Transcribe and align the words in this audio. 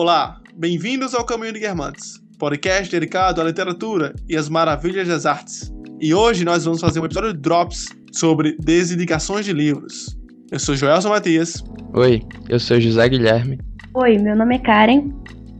Olá, 0.00 0.40
bem-vindos 0.54 1.12
ao 1.12 1.24
Caminho 1.24 1.52
de 1.52 1.58
Guermantes, 1.58 2.22
podcast 2.38 2.88
dedicado 2.88 3.40
à 3.40 3.44
literatura 3.44 4.14
e 4.28 4.36
às 4.36 4.48
maravilhas 4.48 5.08
das 5.08 5.26
artes. 5.26 5.74
E 6.00 6.14
hoje 6.14 6.44
nós 6.44 6.64
vamos 6.64 6.80
fazer 6.80 7.00
um 7.00 7.04
episódio 7.04 7.32
de 7.32 7.40
Drops 7.40 7.86
sobre 8.12 8.56
desindicações 8.60 9.44
de 9.44 9.52
livros. 9.52 10.16
Eu 10.52 10.60
sou 10.60 10.76
Joelson 10.76 11.08
Matias. 11.08 11.64
Oi, 11.94 12.22
eu 12.48 12.60
sou 12.60 12.80
José 12.80 13.08
Guilherme. 13.08 13.58
Oi, 13.92 14.18
meu 14.18 14.36
nome 14.36 14.54
é 14.54 14.58
Karen. 14.60 15.10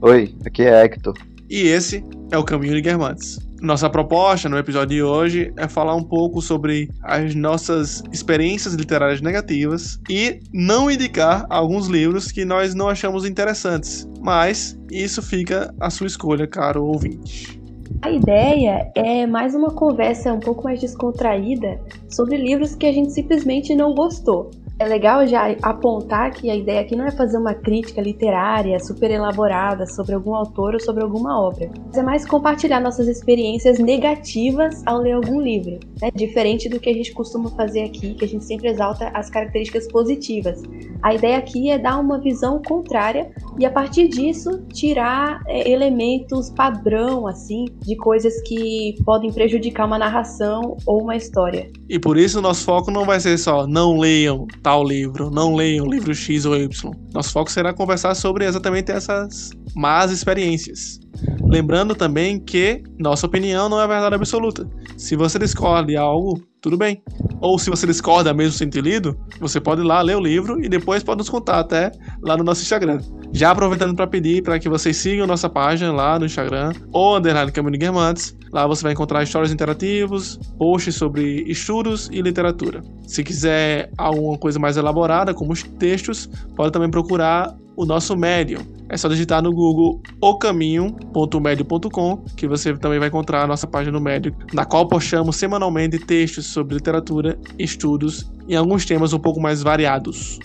Oi, 0.03 0.33
aqui 0.45 0.61
é 0.61 0.85
Hector. 0.85 1.15
E 1.49 1.63
esse 1.63 2.01
é 2.31 2.37
o 2.37 2.45
Caminho 2.45 2.75
de 2.75 2.81
Guermantes. 2.81 3.39
Nossa 3.61 3.89
proposta 3.89 4.47
no 4.47 4.57
episódio 4.57 4.95
de 4.95 5.03
hoje 5.03 5.53
é 5.57 5.67
falar 5.67 5.93
um 5.93 6.03
pouco 6.03 6.41
sobre 6.41 6.89
as 7.03 7.35
nossas 7.35 8.01
experiências 8.11 8.73
literárias 8.73 9.19
negativas 9.19 9.99
e 10.09 10.39
não 10.53 10.89
indicar 10.89 11.45
alguns 11.49 11.87
livros 11.87 12.31
que 12.31 12.45
nós 12.45 12.73
não 12.73 12.87
achamos 12.87 13.25
interessantes, 13.25 14.07
mas 14.21 14.79
isso 14.89 15.21
fica 15.21 15.73
à 15.79 15.89
sua 15.89 16.07
escolha, 16.07 16.47
caro 16.47 16.85
ouvinte. 16.85 17.59
A 18.01 18.11
ideia 18.11 18.89
é 18.95 19.27
mais 19.27 19.53
uma 19.53 19.71
conversa 19.71 20.31
um 20.31 20.39
pouco 20.39 20.63
mais 20.63 20.79
descontraída 20.79 21.81
sobre 22.07 22.37
livros 22.37 22.75
que 22.75 22.85
a 22.85 22.93
gente 22.93 23.11
simplesmente 23.11 23.75
não 23.75 23.93
gostou. 23.93 24.51
É 24.79 24.87
legal 24.87 25.27
já 25.27 25.53
apontar 25.61 26.31
que 26.31 26.49
a 26.49 26.55
ideia 26.55 26.79
aqui 26.79 26.95
não 26.95 27.05
é 27.05 27.11
fazer 27.11 27.37
uma 27.37 27.53
crítica 27.53 28.01
literária 28.01 28.79
super 28.79 29.11
elaborada 29.11 29.85
sobre 29.85 30.15
algum 30.15 30.33
autor 30.33 30.75
ou 30.75 30.79
sobre 30.79 31.03
alguma 31.03 31.37
obra, 31.37 31.69
mas 31.87 31.97
é 31.97 32.01
mais 32.01 32.25
compartilhar 32.25 32.79
nossas 32.79 33.09
experiências 33.09 33.77
negativas 33.77 34.81
ao 34.85 34.99
ler 34.99 35.11
algum 35.11 35.41
livro, 35.41 35.79
né? 36.01 36.09
diferente 36.15 36.69
do 36.69 36.79
que 36.79 36.89
a 36.89 36.93
gente 36.93 37.11
costuma 37.11 37.49
fazer 37.49 37.81
aqui, 37.81 38.13
que 38.13 38.23
a 38.23 38.27
gente 38.27 38.45
sempre 38.45 38.69
exalta 38.69 39.09
as 39.13 39.29
características 39.29 39.85
positivas. 39.89 40.63
A 41.03 41.13
ideia 41.13 41.37
aqui 41.37 41.69
é 41.69 41.77
dar 41.77 41.99
uma 41.99 42.17
visão 42.17 42.61
contrária 42.65 43.29
e 43.57 43.65
a 43.65 43.69
partir 43.69 44.07
disso 44.07 44.63
tirar 44.71 45.41
é, 45.47 45.69
elementos 45.69 46.49
padrão 46.51 47.27
assim 47.27 47.65
de 47.81 47.97
coisas 47.97 48.41
que 48.43 48.95
podem 49.03 49.29
prejudicar 49.33 49.85
uma 49.87 49.97
narração 49.97 50.77
ou 50.85 51.01
uma 51.01 51.17
história. 51.17 51.69
E 51.89 51.99
por 51.99 52.17
isso 52.17 52.41
nosso 52.41 52.63
foco 52.63 52.89
não 52.89 53.03
vai 53.03 53.19
ser 53.19 53.37
só 53.37 53.67
não 53.67 53.97
leiam 53.97 54.47
tal 54.69 54.83
livro, 54.83 55.31
não 55.31 55.55
leiam 55.55 55.87
o 55.87 55.89
livro 55.89 56.13
X 56.13 56.45
ou 56.45 56.55
Y. 56.55 56.91
Nosso 57.11 57.31
foco 57.31 57.49
será 57.49 57.73
conversar 57.73 58.13
sobre 58.13 58.45
exatamente 58.45 58.91
essas 58.91 59.49
más 59.75 60.11
experiências. 60.11 60.99
Lembrando 61.41 61.95
também 61.95 62.39
que 62.39 62.83
nossa 62.99 63.25
opinião 63.25 63.67
não 63.67 63.81
é 63.81 63.87
verdade 63.87 64.13
absoluta. 64.13 64.69
Se 64.95 65.15
você 65.15 65.39
discorda 65.39 65.87
de 65.87 65.97
algo, 65.97 66.39
tudo 66.61 66.77
bem. 66.77 67.01
Ou 67.41 67.57
se 67.57 67.69
você 67.69 67.87
discorda 67.87 68.33
mesmo 68.33 68.53
sem 68.53 68.69
ter 68.69 68.81
lido, 68.81 69.17
você 69.39 69.59
pode 69.59 69.81
ir 69.81 69.85
lá 69.85 70.01
ler 70.01 70.17
o 70.17 70.19
livro 70.19 70.63
e 70.63 70.67
depois 70.67 71.03
pode 71.03 71.19
nos 71.19 71.29
contar 71.29 71.59
até 71.59 71.91
lá 72.21 72.35
no 72.35 72.43
nosso 72.43 72.61
Instagram. 72.61 72.99
Já 73.31 73.51
aproveitando 73.51 73.95
para 73.95 74.07
pedir 74.07 74.43
para 74.43 74.59
que 74.59 74.67
vocês 74.67 74.97
sigam 74.97 75.25
nossa 75.25 75.49
página 75.49 75.91
lá 75.91 76.19
no 76.19 76.25
Instagram, 76.25 76.73
ou 76.91 77.17
Underline 77.17 77.51
Caminho 77.51 77.79
Guermantes. 77.79 78.35
Lá 78.51 78.65
você 78.65 78.83
vai 78.83 78.93
encontrar 78.93 79.23
histórias 79.23 79.51
interativos, 79.51 80.37
posts 80.57 80.95
sobre 80.95 81.43
estudos 81.43 82.09
e 82.11 82.21
literatura. 82.21 82.81
Se 83.07 83.23
quiser 83.23 83.91
alguma 83.97 84.37
coisa 84.37 84.59
mais 84.59 84.75
elaborada, 84.75 85.33
como 85.33 85.53
os 85.53 85.63
textos, 85.63 86.27
pode 86.55 86.71
também 86.71 86.89
procurar 86.89 87.55
o 87.79 87.85
nosso 87.85 88.17
Medium. 88.17 88.59
É 88.89 88.97
só 88.97 89.07
digitar 89.07 89.41
no 89.41 89.53
Google 89.53 90.01
ocaminho.medium.com 90.19 92.17
que 92.35 92.45
você 92.45 92.77
também 92.77 92.99
vai 92.99 93.07
encontrar 93.07 93.43
a 93.43 93.47
nossa 93.47 93.65
página 93.65 93.97
no 93.97 94.03
Medium, 94.03 94.35
na 94.53 94.65
qual 94.65 94.85
postamos 94.85 95.37
semanalmente 95.37 95.97
textos 95.97 96.47
sobre 96.47 96.75
literatura, 96.75 97.39
estudos 97.57 98.29
e 98.49 98.55
alguns 98.55 98.85
temas 98.85 99.13
um 99.13 99.19
pouco 99.19 99.39
mais 99.39 99.63
variados. 99.63 100.39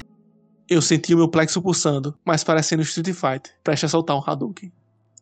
Eu 0.71 0.81
senti 0.81 1.13
o 1.13 1.19
meu 1.19 1.29
plexo 1.29 1.61
pulsando, 1.61 2.17
mas 2.25 2.45
parecendo 2.45 2.83
Street 2.83 3.13
Fighter, 3.13 3.53
preste 3.65 3.85
a 3.85 3.89
soltar 3.89 4.17
um 4.17 4.23
Hadouken. 4.25 4.73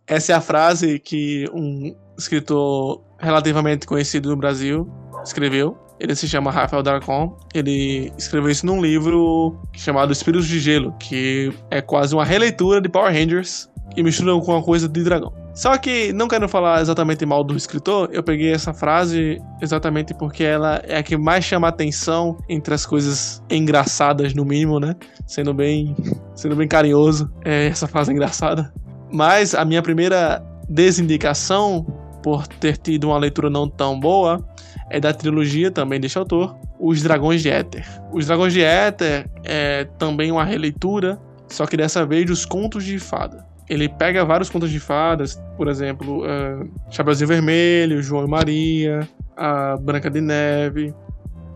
Essa 0.06 0.32
é 0.32 0.34
a 0.34 0.40
frase 0.42 0.98
que 0.98 1.46
um 1.54 1.96
escritor 2.18 3.02
relativamente 3.18 3.86
conhecido 3.86 4.28
no 4.28 4.36
Brasil 4.36 4.86
escreveu 5.24 5.78
ele 6.02 6.16
se 6.16 6.28
chama 6.28 6.50
Rafael 6.50 6.82
Darcon. 6.82 7.38
Ele 7.54 8.12
escreveu 8.18 8.50
isso 8.50 8.66
num 8.66 8.82
livro 8.82 9.56
chamado 9.72 10.12
Espíritos 10.12 10.48
de 10.48 10.58
Gelo, 10.58 10.92
que 10.98 11.52
é 11.70 11.80
quase 11.80 12.12
uma 12.12 12.24
releitura 12.24 12.80
de 12.80 12.88
Power 12.88 13.12
Rangers 13.12 13.70
e 13.96 14.02
mistura 14.02 14.32
com 14.40 14.52
uma 14.52 14.62
coisa 14.62 14.88
de 14.88 15.04
dragão. 15.04 15.32
Só 15.54 15.78
que, 15.78 16.12
não 16.12 16.26
quero 16.26 16.48
falar 16.48 16.80
exatamente 16.80 17.24
mal 17.24 17.44
do 17.44 17.56
escritor, 17.56 18.08
eu 18.10 18.22
peguei 18.22 18.52
essa 18.52 18.74
frase 18.74 19.40
exatamente 19.60 20.12
porque 20.14 20.42
ela 20.42 20.82
é 20.84 20.96
a 20.96 21.02
que 21.04 21.16
mais 21.16 21.44
chama 21.44 21.68
atenção 21.68 22.36
entre 22.48 22.74
as 22.74 22.84
coisas 22.84 23.40
engraçadas, 23.48 24.34
no 24.34 24.44
mínimo, 24.44 24.80
né? 24.80 24.96
Sendo 25.26 25.54
bem, 25.54 25.94
sendo 26.34 26.56
bem 26.56 26.66
carinhoso, 26.66 27.30
é 27.44 27.66
essa 27.68 27.86
frase 27.86 28.10
engraçada. 28.10 28.72
Mas 29.12 29.54
a 29.54 29.64
minha 29.64 29.82
primeira 29.82 30.42
desindicação 30.68 31.86
por 32.22 32.46
ter 32.46 32.76
tido 32.76 33.08
uma 33.08 33.18
leitura 33.18 33.50
não 33.50 33.68
tão 33.68 34.00
boa 34.00 34.42
é 34.92 35.00
da 35.00 35.12
trilogia 35.12 35.70
também 35.70 35.98
deste 35.98 36.18
autor, 36.18 36.54
Os 36.78 37.02
Dragões 37.02 37.40
de 37.40 37.48
Éter. 37.48 37.86
Os 38.12 38.26
Dragões 38.26 38.52
de 38.52 38.60
Éter 38.60 39.26
é 39.42 39.84
também 39.98 40.30
uma 40.30 40.44
releitura, 40.44 41.18
só 41.48 41.64
que 41.64 41.78
dessa 41.78 42.04
vez 42.04 42.26
dos 42.26 42.44
contos 42.44 42.84
de 42.84 42.98
fada. 42.98 43.42
Ele 43.70 43.88
pega 43.88 44.22
vários 44.22 44.50
contos 44.50 44.70
de 44.70 44.78
fadas, 44.78 45.42
por 45.56 45.66
exemplo, 45.66 46.22
uh, 46.24 46.70
Chapeuzinho 46.90 47.26
Vermelho, 47.26 48.02
João 48.02 48.26
e 48.26 48.28
Maria, 48.28 49.08
a 49.34 49.78
Branca 49.78 50.10
de 50.10 50.20
Neve, 50.20 50.94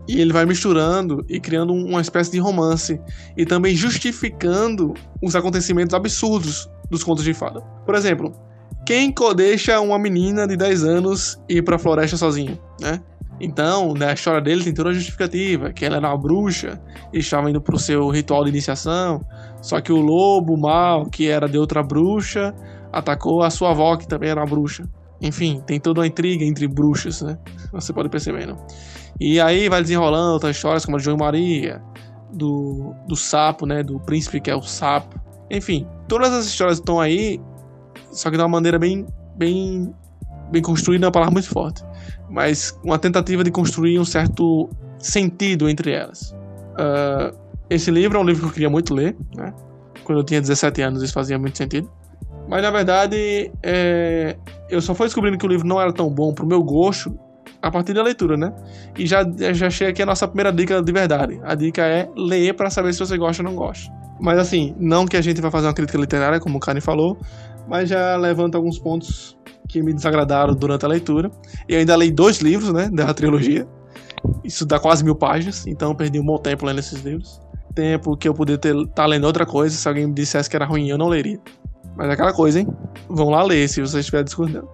e 0.07 0.19
ele 0.19 0.33
vai 0.33 0.45
misturando 0.47 1.23
e 1.29 1.39
criando 1.39 1.73
uma 1.73 2.01
espécie 2.01 2.31
de 2.31 2.39
romance 2.39 2.99
e 3.35 3.45
também 3.45 3.75
justificando 3.75 4.95
os 5.21 5.35
acontecimentos 5.35 5.93
absurdos 5.93 6.67
dos 6.89 7.03
contos 7.03 7.23
de 7.23 7.35
fada. 7.35 7.61
Por 7.85 7.93
exemplo, 7.93 8.33
quem 8.83 9.13
deixa 9.35 9.79
uma 9.79 9.99
menina 9.99 10.47
de 10.47 10.57
10 10.57 10.83
anos 10.85 11.39
ir 11.47 11.61
para 11.61 11.75
a 11.75 11.79
floresta 11.79 12.17
sozinha, 12.17 12.57
né? 12.81 12.99
Então, 13.39 13.93
né, 13.93 14.13
história 14.13 14.41
dele 14.41 14.63
tem 14.63 14.73
toda 14.73 14.89
a 14.89 14.93
justificativa, 14.93 15.71
que 15.71 15.85
ela 15.85 15.97
era 15.97 16.09
uma 16.09 16.17
bruxa 16.17 16.81
e 17.13 17.19
estava 17.19 17.49
indo 17.49 17.61
pro 17.61 17.77
seu 17.77 18.09
ritual 18.09 18.43
de 18.43 18.49
iniciação, 18.49 19.23
só 19.61 19.79
que 19.79 19.91
o 19.91 19.97
lobo 19.97 20.57
mal, 20.57 21.05
que 21.05 21.27
era 21.27 21.47
de 21.47 21.57
outra 21.57 21.83
bruxa, 21.83 22.53
atacou 22.91 23.43
a 23.43 23.49
sua 23.49 23.71
avó, 23.71 23.95
que 23.95 24.07
também 24.07 24.29
era 24.29 24.41
uma 24.41 24.47
bruxa. 24.47 24.89
Enfim, 25.21 25.61
tem 25.65 25.79
toda 25.79 26.01
uma 26.01 26.07
intriga 26.07 26.43
entre 26.43 26.67
bruxas, 26.67 27.21
né? 27.21 27.37
Você 27.71 27.93
pode 27.93 28.09
perceber, 28.09 28.47
não? 28.47 28.57
E 29.19 29.39
aí 29.39 29.67
vai 29.69 29.81
desenrolando 29.81 30.33
outras 30.33 30.55
histórias, 30.55 30.85
como 30.85 30.97
a 30.97 30.99
de 30.99 31.05
João 31.05 31.17
Maria, 31.17 31.81
do, 32.33 32.93
do 33.07 33.15
sapo, 33.15 33.65
né? 33.65 33.83
Do 33.83 33.99
príncipe 33.99 34.39
que 34.39 34.49
é 34.49 34.55
o 34.55 34.61
sapo. 34.61 35.19
Enfim, 35.49 35.87
todas 36.07 36.33
as 36.33 36.45
histórias 36.45 36.77
estão 36.77 36.99
aí, 36.99 37.39
só 38.11 38.29
que 38.29 38.37
de 38.37 38.43
uma 38.43 38.49
maneira 38.49 38.77
bem, 38.77 39.07
bem, 39.35 39.91
bem 40.51 40.61
construída, 40.61 41.05
é 41.05 41.07
uma 41.07 41.11
palavra 41.11 41.33
muito 41.33 41.49
forte 41.49 41.86
mas 42.29 42.77
uma 42.83 42.97
tentativa 42.99 43.43
de 43.43 43.51
construir 43.51 43.99
um 43.99 44.05
certo 44.05 44.69
sentido 44.99 45.69
entre 45.69 45.91
elas. 45.91 46.31
Uh, 46.73 47.35
esse 47.69 47.91
livro 47.91 48.17
é 48.17 48.21
um 48.21 48.25
livro 48.25 48.43
que 48.43 48.47
eu 48.47 48.53
queria 48.53 48.69
muito 48.69 48.93
ler, 48.93 49.15
né? 49.35 49.53
Quando 50.03 50.19
eu 50.19 50.23
tinha 50.23 50.39
17 50.39 50.81
anos 50.81 51.03
isso 51.03 51.13
fazia 51.13 51.37
muito 51.37 51.57
sentido. 51.57 51.89
Mas 52.47 52.61
na 52.61 52.71
verdade, 52.71 53.51
é, 53.61 54.37
eu 54.69 54.81
só 54.81 54.95
fui 54.95 55.07
descobrindo 55.07 55.37
que 55.37 55.45
o 55.45 55.49
livro 55.49 55.67
não 55.67 55.81
era 55.81 55.91
tão 55.91 56.09
bom 56.09 56.33
pro 56.33 56.47
meu 56.47 56.63
gosto 56.63 57.17
a 57.61 57.69
partir 57.69 57.93
da 57.93 58.01
leitura, 58.01 58.37
né? 58.37 58.53
E 58.97 59.05
já, 59.05 59.25
já 59.53 59.67
achei 59.67 59.87
aqui 59.87 60.01
a 60.01 60.05
nossa 60.05 60.27
primeira 60.27 60.51
dica 60.51 60.81
de 60.81 60.91
verdade. 60.91 61.39
A 61.43 61.55
dica 61.55 61.81
é 61.81 62.09
ler 62.15 62.53
para 62.53 62.69
saber 62.69 62.93
se 62.93 62.99
você 62.99 63.17
gosta 63.17 63.43
ou 63.43 63.49
não 63.49 63.55
gosta. 63.55 63.91
Mas 64.19 64.39
assim, 64.39 64.73
não 64.79 65.05
que 65.05 65.17
a 65.17 65.21
gente 65.21 65.41
vai 65.41 65.51
fazer 65.51 65.67
uma 65.67 65.73
crítica 65.73 65.97
literária, 65.97 66.39
como 66.39 66.57
o 66.57 66.59
Karen 66.59 66.81
falou, 66.81 67.17
mas 67.67 67.89
já 67.89 68.15
levanta 68.15 68.57
alguns 68.57 68.79
pontos 68.79 69.36
que 69.67 69.81
me 69.81 69.93
desagradaram 69.93 70.55
durante 70.55 70.85
a 70.85 70.87
leitura. 70.87 71.31
E 71.67 71.75
ainda 71.75 71.95
li 71.95 72.11
dois 72.11 72.39
livros, 72.39 72.73
né, 72.73 72.89
da 72.91 73.13
trilogia. 73.13 73.67
Isso 74.43 74.65
dá 74.65 74.79
quase 74.79 75.03
mil 75.03 75.15
páginas, 75.15 75.65
então 75.67 75.95
perdi 75.95 76.19
um 76.19 76.25
bom 76.25 76.37
tempo 76.37 76.65
lendo 76.65 76.79
esses 76.79 77.01
livros. 77.01 77.39
Tempo 77.75 78.17
que 78.17 78.27
eu 78.27 78.33
poderia 78.33 78.55
estar 78.55 78.87
tá 78.95 79.05
lendo 79.05 79.25
outra 79.25 79.45
coisa, 79.45 79.75
se 79.75 79.87
alguém 79.87 80.07
me 80.07 80.13
dissesse 80.13 80.49
que 80.49 80.55
era 80.55 80.65
ruim, 80.65 80.89
eu 80.89 80.97
não 80.97 81.07
leria. 81.07 81.39
Mas 81.95 82.09
é 82.09 82.13
aquela 82.13 82.33
coisa, 82.33 82.59
hein? 82.59 82.67
Vão 83.09 83.29
lá 83.29 83.43
ler 83.43 83.67
se 83.67 83.81
você 83.81 83.99
estiver 83.99 84.23
discordando. 84.23 84.69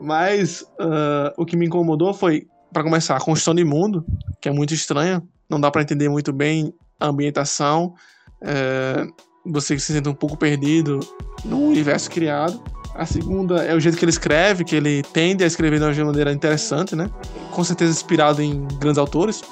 Mas 0.00 0.62
uh, 0.80 1.32
o 1.36 1.44
que 1.44 1.56
me 1.56 1.66
incomodou 1.66 2.12
foi, 2.12 2.46
para 2.72 2.82
começar, 2.82 3.16
a 3.16 3.20
construção 3.20 3.54
de 3.54 3.64
mundo, 3.64 4.04
que 4.40 4.48
é 4.48 4.52
muito 4.52 4.74
estranha. 4.74 5.22
Não 5.48 5.60
dá 5.60 5.70
para 5.70 5.82
entender 5.82 6.08
muito 6.08 6.32
bem 6.32 6.72
a 6.98 7.08
ambientação. 7.08 7.94
Uh, 8.42 9.12
você 9.50 9.78
se 9.78 9.92
sente 9.92 10.08
um 10.08 10.14
pouco 10.14 10.36
perdido 10.36 11.00
no 11.44 11.68
universo 11.68 12.10
criado. 12.10 12.62
A 12.94 13.04
segunda 13.04 13.56
é 13.64 13.74
o 13.74 13.80
jeito 13.80 13.98
que 13.98 14.04
ele 14.04 14.12
escreve, 14.12 14.64
que 14.64 14.76
ele 14.76 15.02
tende 15.02 15.42
a 15.42 15.46
escrever 15.46 15.80
de 15.80 16.00
uma 16.00 16.06
maneira 16.06 16.32
interessante, 16.32 16.94
né? 16.94 17.10
Com 17.50 17.64
certeza 17.64 17.90
inspirado 17.90 18.40
em 18.40 18.66
grandes 18.78 18.98
autores. 18.98 19.42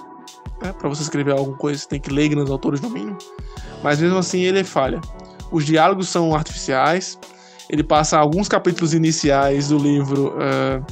Né? 0.62 0.73
Para 0.73 0.89
você 0.89 1.03
escrever 1.03 1.33
alguma 1.33 1.56
coisa, 1.56 1.81
você 1.81 1.89
tem 1.89 2.00
que 2.00 2.12
ler 2.12 2.29
grandes 2.29 2.53
autores 2.53 2.81
no 2.81 2.89
mínimo. 2.89 3.19
Mas 3.83 4.00
mesmo 4.00 4.17
assim, 4.17 4.43
ele 4.43 4.62
falha. 4.62 5.00
Os 5.50 5.67
diálogos 5.67 6.09
são 6.09 6.35
artificiais. 6.35 7.19
Ele 7.69 7.83
passa 7.83 8.17
alguns 8.17 8.49
capítulos 8.49 8.94
iniciais 8.94 9.69
do 9.69 9.79
livro 9.79 10.35
uh, 10.37 10.85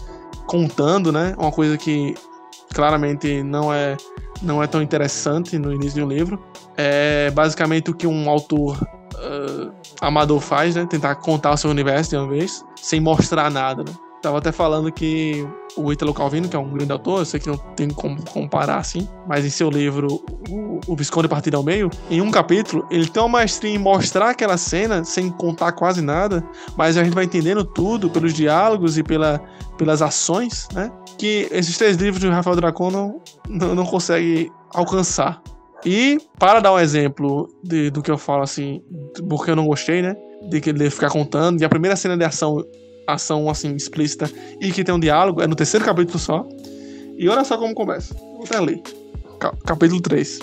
contando, 0.47 1.13
né? 1.13 1.35
Uma 1.39 1.53
coisa 1.53 1.79
que 1.79 2.15
claramente 2.75 3.43
não 3.43 3.73
é 3.73 3.97
não 4.43 4.63
é 4.63 4.67
tão 4.67 4.81
interessante 4.81 5.59
no 5.59 5.73
início 5.73 5.95
de 5.95 6.03
um 6.03 6.09
livro. 6.09 6.43
É 6.77 7.31
basicamente 7.31 7.91
o 7.91 7.95
que 7.95 8.07
um 8.07 8.29
autor 8.29 8.77
uh, 9.15 9.73
amador 10.01 10.41
faz, 10.41 10.75
né? 10.75 10.87
Tentar 10.87 11.15
contar 11.17 11.53
o 11.53 11.57
seu 11.57 11.71
universo 11.71 12.11
de 12.11 12.17
uma 12.17 12.29
vez, 12.29 12.65
sem 12.77 13.01
mostrar 13.01 13.51
nada, 13.51 13.85
né? 13.85 13.93
Tava 14.23 14.37
até 14.37 14.53
falando 14.53 14.93
que 14.93 15.47
o 15.77 15.91
Italo 15.91 16.13
Calvino, 16.13 16.47
que 16.47 16.55
é 16.55 16.59
um 16.59 16.69
grande 16.71 16.93
autor, 16.93 17.21
eu 17.21 17.25
sei 17.25 17.41
que 17.41 17.49
não 17.49 17.57
tem 17.57 17.89
como 17.89 18.23
comparar 18.27 18.77
assim, 18.77 19.09
mas 19.27 19.47
em 19.47 19.51
seu 19.51 19.71
livro 19.71 20.23
O, 20.87 20.95
Visconde 20.95 21.27
Partido 21.27 21.57
ao 21.57 21.63
Meio, 21.63 21.89
em 22.11 22.21
um 22.21 22.31
capítulo, 22.31 22.87
ele 22.91 23.09
tem 23.09 23.23
uma 23.23 23.31
maestria 23.31 23.75
em 23.75 23.79
mostrar 23.79 24.31
aquela 24.31 24.59
cena 24.59 25.05
sem 25.05 25.31
contar 25.31 25.73
quase 25.73 26.03
nada, 26.03 26.45
mas 26.77 26.99
a 26.99 27.05
gente 27.05 27.15
vai 27.15 27.25
entendendo 27.25 27.65
tudo 27.65 28.11
pelos 28.11 28.35
diálogos 28.35 28.99
e 28.99 29.03
pela, 29.03 29.41
pelas 29.79 30.03
ações, 30.03 30.69
né? 30.75 30.93
Que 31.17 31.49
esses 31.51 31.79
três 31.79 31.97
livros 31.97 32.21
de 32.21 32.29
Rafael 32.29 32.57
Dracon 32.57 32.91
não, 32.91 33.23
não, 33.49 33.75
não 33.75 33.87
consegue 33.87 34.53
alcançar. 34.75 35.43
E, 35.85 36.19
para 36.39 36.61
dar 36.61 36.73
um 36.73 36.79
exemplo 36.79 37.49
de, 37.63 37.91
do 37.91 38.03
que 38.03 38.11
eu 38.11 38.19
falo 38.19 38.43
assim, 38.43 38.83
porque 39.29 39.51
eu 39.51 39.57
não 39.57 39.67
gostei, 39.67 40.03
né? 40.03 40.17
De 40.49 40.61
que 40.61 40.71
ele 40.71 40.91
ficar 40.91 41.11
contando, 41.11 41.61
e 41.61 41.65
a 41.65 41.69
primeira 41.69 41.97
cena 41.97 42.17
de 42.17 42.25
ação 42.25 42.65
ação 43.07 43.51
assim 43.51 43.75
explícita 43.75 44.31
e 44.61 44.71
que 44.71 44.85
tem 44.85 44.95
um 44.95 45.01
diálogo, 45.01 45.43
é 45.43 45.47
no 45.47 45.55
terceiro 45.55 45.85
capítulo 45.85 46.19
só. 46.19 46.47
E 47.17 47.29
olha 47.29 47.45
só 47.45 47.59
como 47.59 47.75
começa. 47.75 48.15
Vou 48.15 48.45
até 48.45 48.61
ler. 48.61 48.81
capítulo 49.67 50.01
3. 50.01 50.39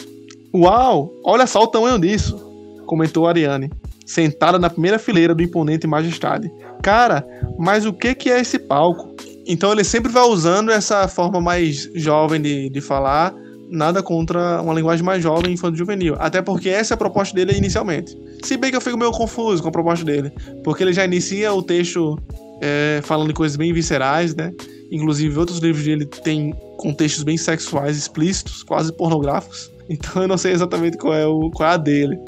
Uau, 0.54 1.12
olha 1.24 1.46
só 1.46 1.64
o 1.64 1.68
tamanho 1.68 2.00
disso, 2.00 2.38
comentou 2.86 3.28
Ariane, 3.28 3.70
sentada 4.06 4.58
na 4.58 4.70
primeira 4.70 4.98
fileira 4.98 5.36
do 5.36 5.44
imponente 5.44 5.86
majestade. 5.86 6.52
Cara, 6.82 7.26
mas 7.58 7.86
o 7.86 7.94
que 7.94 8.16
que 8.16 8.32
é 8.32 8.40
esse 8.40 8.58
palco? 8.58 9.16
Então 9.46 9.72
ele 9.72 9.84
sempre 9.84 10.12
vai 10.12 10.24
usando 10.24 10.72
essa 10.72 11.08
forma 11.08 11.40
mais 11.40 11.90
jovem 11.96 12.42
de, 12.42 12.70
de 12.70 12.82
falar, 12.82 13.34
nada 13.70 14.02
contra 14.02 14.62
uma 14.62 14.74
linguagem 14.74 15.04
mais 15.04 15.22
jovem 15.22 15.54
infantil 15.54 15.78
juvenil. 15.78 16.16
Até 16.20 16.42
porque 16.42 16.70
essa 16.70 16.94
é 16.94 16.96
a 16.96 16.98
proposta 16.98 17.36
dele 17.36 17.58
inicialmente. 17.58 18.18
Se 18.44 18.58
bem 18.58 18.72
que 18.72 18.78
eu 18.78 18.82
fico 18.82 18.98
meio 18.98 19.12
confuso 19.12 19.62
com 19.62 19.70
a 19.70 19.72
proposta 19.72 20.06
dele, 20.06 20.32
porque 20.64 20.84
ele 20.84 20.94
já 20.94 21.06
inicia 21.06 21.54
o 21.54 21.62
texto 21.62 22.18
é, 22.62 23.02
falando 23.04 23.28
de 23.28 23.34
coisas 23.34 23.58
bem 23.58 23.74
viscerais, 23.74 24.36
né? 24.36 24.54
Inclusive, 24.92 25.38
outros 25.38 25.60
livros 25.60 25.84
dele 25.84 26.06
têm 26.06 26.54
contextos 26.78 27.24
bem 27.24 27.38
sexuais 27.38 27.98
explícitos, 27.98 28.64
quase 28.64 28.92
pornográficos. 28.94 29.72
Então 29.90 30.22
eu 30.22 30.28
não 30.28 30.38
sei 30.38 30.52
exatamente 30.52 30.98
qual 30.98 31.14
é, 31.14 31.26
o, 31.26 31.50
qual 31.50 31.70
é 31.70 31.74
a 31.76 31.78
dele. 31.78 32.20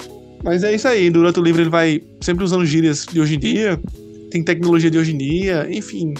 Mas 0.42 0.64
é 0.64 0.74
isso 0.74 0.88
aí, 0.88 1.10
durante 1.10 1.38
o 1.38 1.42
livro 1.42 1.60
ele 1.60 1.68
vai 1.68 2.00
sempre 2.22 2.42
usando 2.42 2.64
gírias 2.64 3.04
de 3.04 3.20
hoje 3.20 3.36
em 3.36 3.38
dia, 3.38 3.78
tem 4.30 4.42
tecnologia 4.42 4.90
de 4.90 4.96
hoje 4.96 5.12
em 5.12 5.18
dia, 5.18 5.68
enfim. 5.70 6.14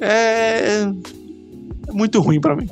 É, 0.00 0.86
muito 1.92 2.20
ruim 2.20 2.40
para 2.40 2.54
mim. 2.54 2.68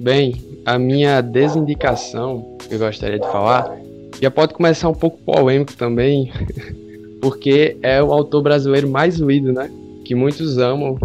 Bem, 0.00 0.34
a 0.64 0.78
minha 0.78 1.20
desindicação 1.20 2.56
que 2.66 2.74
eu 2.74 2.78
gostaria 2.78 3.18
de 3.18 3.26
falar 3.26 3.76
já 4.18 4.30
pode 4.30 4.54
começar 4.54 4.88
um 4.88 4.94
pouco 4.94 5.18
polêmico 5.18 5.74
também, 5.74 6.32
porque 7.20 7.76
é 7.82 8.02
o 8.02 8.10
autor 8.10 8.42
brasileiro 8.42 8.88
mais 8.88 9.16
lido, 9.16 9.52
né? 9.52 9.70
Que 10.02 10.14
muitos 10.14 10.56
amam, 10.56 10.98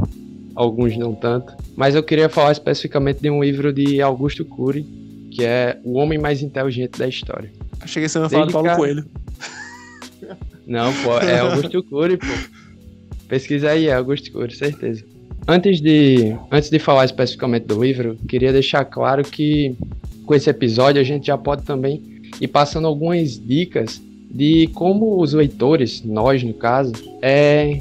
alguns 0.56 0.96
não 0.98 1.14
tanto. 1.14 1.54
Mas 1.76 1.94
eu 1.94 2.02
queria 2.02 2.30
falar 2.30 2.54
especificamente 2.54 3.20
de 3.20 3.30
um 3.30 3.44
livro 3.44 3.74
de 3.74 4.02
Augusto 4.02 4.46
Cury, 4.46 4.84
que 5.30 5.44
é 5.44 5.78
O 5.84 5.98
Homem 5.98 6.18
Mais 6.18 6.42
Inteligente 6.42 6.98
da 6.98 7.06
História. 7.06 7.52
Achei 7.82 8.02
que 8.02 8.08
você 8.08 8.18
ia 8.18 8.30
falar 8.30 8.46
do 8.46 8.54
Paulo 8.54 8.76
Coelho. 8.78 9.06
Não, 10.66 10.94
pô, 11.04 11.20
é 11.20 11.40
Augusto 11.40 11.84
Cury, 11.84 12.16
pô. 12.16 12.26
Pesquisa 13.28 13.72
aí, 13.72 13.88
é 13.88 13.94
Augusto 13.94 14.32
Cury, 14.32 14.56
certeza. 14.56 15.04
Antes 15.48 15.80
de, 15.80 16.36
antes 16.52 16.70
de 16.70 16.80
falar 16.80 17.06
especificamente 17.06 17.66
do 17.66 17.84
livro, 17.84 18.18
queria 18.28 18.52
deixar 18.52 18.84
claro 18.84 19.24
que 19.24 19.76
com 20.26 20.34
esse 20.34 20.50
episódio 20.50 21.00
a 21.00 21.04
gente 21.04 21.28
já 21.28 21.38
pode 21.38 21.64
também 21.64 22.02
ir 22.42 22.48
passando 22.48 22.88
algumas 22.88 23.40
dicas 23.40 24.02
de 24.30 24.68
como 24.74 25.22
os 25.22 25.34
leitores, 25.34 26.04
nós 26.04 26.44
no 26.44 26.54
caso, 26.54 26.94
é, 27.22 27.80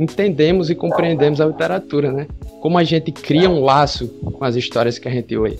entendemos 0.00 0.68
e 0.68 0.74
compreendemos 0.74 1.40
a 1.40 1.46
literatura, 1.46 2.10
né? 2.10 2.26
Como 2.60 2.76
a 2.76 2.84
gente 2.84 3.12
cria 3.12 3.48
um 3.48 3.62
laço 3.62 4.08
com 4.08 4.44
as 4.44 4.56
histórias 4.56 4.98
que 4.98 5.06
a 5.06 5.10
gente 5.10 5.36
lê. 5.38 5.56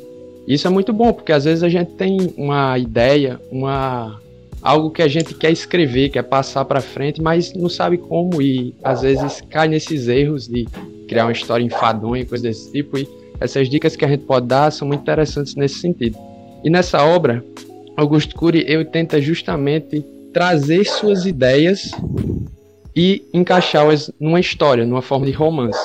Isso 0.48 0.66
é 0.66 0.70
muito 0.70 0.92
bom, 0.92 1.12
porque 1.12 1.32
às 1.32 1.44
vezes 1.44 1.62
a 1.62 1.68
gente 1.68 1.92
tem 1.92 2.34
uma 2.36 2.76
ideia, 2.78 3.40
uma 3.50 4.20
algo 4.66 4.90
que 4.90 5.00
a 5.00 5.06
gente 5.06 5.32
quer 5.32 5.52
escrever, 5.52 6.08
quer 6.08 6.24
passar 6.24 6.64
para 6.64 6.80
frente, 6.80 7.22
mas 7.22 7.54
não 7.54 7.68
sabe 7.68 7.96
como 7.96 8.42
e 8.42 8.74
às 8.82 9.02
vezes 9.02 9.40
cai 9.48 9.68
nesses 9.68 10.08
erros 10.08 10.48
de 10.48 10.66
criar 11.06 11.26
uma 11.26 11.32
história 11.32 11.62
enfadonha 11.62 12.22
e 12.22 12.26
coisas 12.26 12.42
desse 12.42 12.72
tipo. 12.72 12.98
E 12.98 13.08
essas 13.38 13.68
dicas 13.68 13.94
que 13.94 14.04
a 14.04 14.08
gente 14.08 14.24
pode 14.24 14.48
dar 14.48 14.72
são 14.72 14.88
muito 14.88 15.02
interessantes 15.02 15.54
nesse 15.54 15.76
sentido. 15.78 16.18
E 16.64 16.68
nessa 16.68 17.00
obra, 17.04 17.44
Augusto 17.96 18.34
Cury 18.34 18.84
tenta 18.86 19.20
justamente 19.20 20.04
trazer 20.32 20.84
suas 20.84 21.26
ideias 21.26 21.92
e 22.94 23.22
encaixá-las 23.32 24.10
numa 24.18 24.40
história, 24.40 24.84
numa 24.84 25.00
forma 25.00 25.26
de 25.26 25.32
romance. 25.32 25.78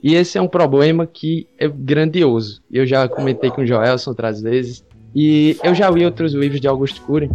E 0.00 0.14
esse 0.14 0.38
é 0.38 0.40
um 0.40 0.46
problema 0.46 1.08
que 1.08 1.48
é 1.58 1.66
grandioso. 1.66 2.62
Eu 2.70 2.86
já 2.86 3.08
comentei 3.08 3.50
com 3.50 3.62
o 3.62 3.66
Joelson 3.66 4.10
outras 4.10 4.40
vezes. 4.40 4.84
E 5.12 5.56
eu 5.64 5.74
já 5.74 5.90
li 5.90 6.04
outros 6.04 6.34
livros 6.34 6.60
de 6.60 6.68
Augusto 6.68 7.00
Cury. 7.02 7.28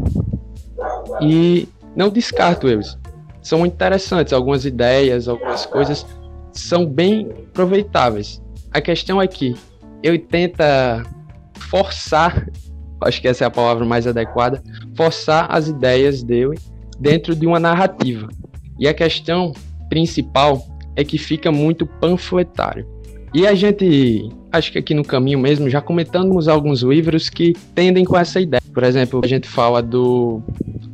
E 1.21 1.67
não 1.95 2.09
descarto 2.09 2.67
eles. 2.67 2.97
São 3.41 3.65
interessantes. 3.65 4.33
Algumas 4.33 4.65
ideias, 4.65 5.27
algumas 5.27 5.65
coisas 5.65 6.05
são 6.51 6.85
bem 6.85 7.29
aproveitáveis. 7.49 8.41
A 8.71 8.81
questão 8.81 9.21
é 9.21 9.27
que 9.27 9.55
ele 10.03 10.19
tenta 10.19 11.03
forçar 11.69 12.45
acho 13.01 13.21
que 13.21 13.27
essa 13.27 13.43
é 13.43 13.47
a 13.47 13.51
palavra 13.51 13.85
mais 13.85 14.05
adequada, 14.05 14.61
forçar 14.95 15.47
as 15.49 15.67
ideias 15.67 16.23
dele 16.23 16.57
dentro 16.99 17.35
de 17.35 17.47
uma 17.47 17.59
narrativa. 17.59 18.29
E 18.79 18.87
a 18.87 18.93
questão 18.93 19.53
principal 19.89 20.65
é 20.95 21.03
que 21.03 21.17
fica 21.17 21.51
muito 21.51 21.85
panfletário. 21.85 22.87
E 23.33 23.47
a 23.47 23.55
gente, 23.55 24.29
acho 24.51 24.71
que 24.71 24.77
aqui 24.77 24.93
no 24.93 25.03
caminho 25.03 25.39
mesmo, 25.39 25.69
já 25.69 25.81
comentamos 25.81 26.47
alguns 26.47 26.81
livros 26.81 27.29
que 27.29 27.53
tendem 27.73 28.03
com 28.03 28.17
essa 28.17 28.39
ideia. 28.39 28.60
Por 28.73 28.83
exemplo, 28.83 29.21
a 29.23 29.27
gente 29.27 29.47
fala 29.47 29.81
do 29.81 30.41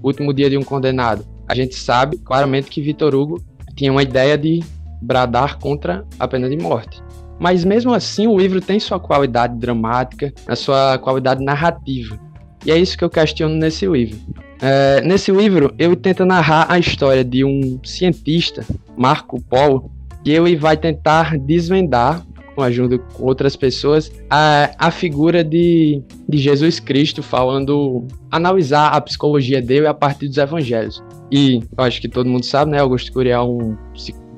Último 0.04 0.34
Dia 0.34 0.50
de 0.50 0.58
um 0.58 0.64
Condenado. 0.64 1.26
A 1.48 1.56
gente 1.56 1.76
sabe 1.76 2.18
claramente 2.18 2.70
que 2.70 2.82
Vitor 2.82 3.14
Hugo 3.16 3.42
tinha 3.76 3.92
uma 3.92 4.04
ideia 4.04 4.38
de 4.38 4.62
bradar 5.02 5.60
contra 5.60 6.04
a 6.20 6.28
pena 6.28 6.50
de 6.50 6.58
morte. 6.58 7.02
Mas 7.40 7.64
mesmo 7.64 7.94
assim, 7.94 8.26
o 8.28 8.38
livro 8.38 8.60
tem 8.60 8.80
sua 8.80 9.00
qualidade 9.00 9.58
dramática, 9.58 10.34
a 10.48 10.56
sua 10.56 10.98
qualidade 10.98 11.44
narrativa. 11.44 12.20
E 12.66 12.72
é 12.72 12.78
isso 12.78 12.98
que 12.98 13.04
eu 13.04 13.10
questiono 13.10 13.56
nesse 13.56 13.86
livro. 13.86 14.18
É, 14.60 15.02
nesse 15.02 15.32
livro, 15.32 15.74
ele 15.78 15.96
tenta 15.96 16.26
narrar 16.26 16.66
a 16.70 16.80
história 16.80 17.24
de 17.24 17.46
um 17.46 17.80
cientista, 17.84 18.66
Marco 18.98 19.40
Polo, 19.40 19.92
que 20.24 20.32
ele 20.32 20.56
vai 20.56 20.76
tentar 20.76 21.38
desvendar, 21.38 22.26
ajuda 22.64 22.98
com 22.98 23.24
outras 23.24 23.56
pessoas, 23.56 24.12
a, 24.30 24.72
a 24.78 24.92
figura 24.92 25.44
de, 25.44 26.02
de 26.28 26.38
Jesus 26.38 26.80
Cristo, 26.80 27.22
falando, 27.22 28.06
analisar 28.32 28.90
a 28.90 29.02
psicologia 29.02 29.62
dele 29.62 29.88
a 29.88 29.94
partir 29.94 30.28
dos 30.28 30.38
evangelhos. 30.38 31.04
E 31.32 31.62
eu 31.78 31.84
acho 31.84 32.00
que 32.02 32.08
todo 32.08 32.30
mundo 32.30 32.46
sabe, 32.46 32.72
né? 32.72 32.80
Augusto 32.80 33.12
Cury 33.12 33.30
é 33.30 33.40
um 33.40 33.76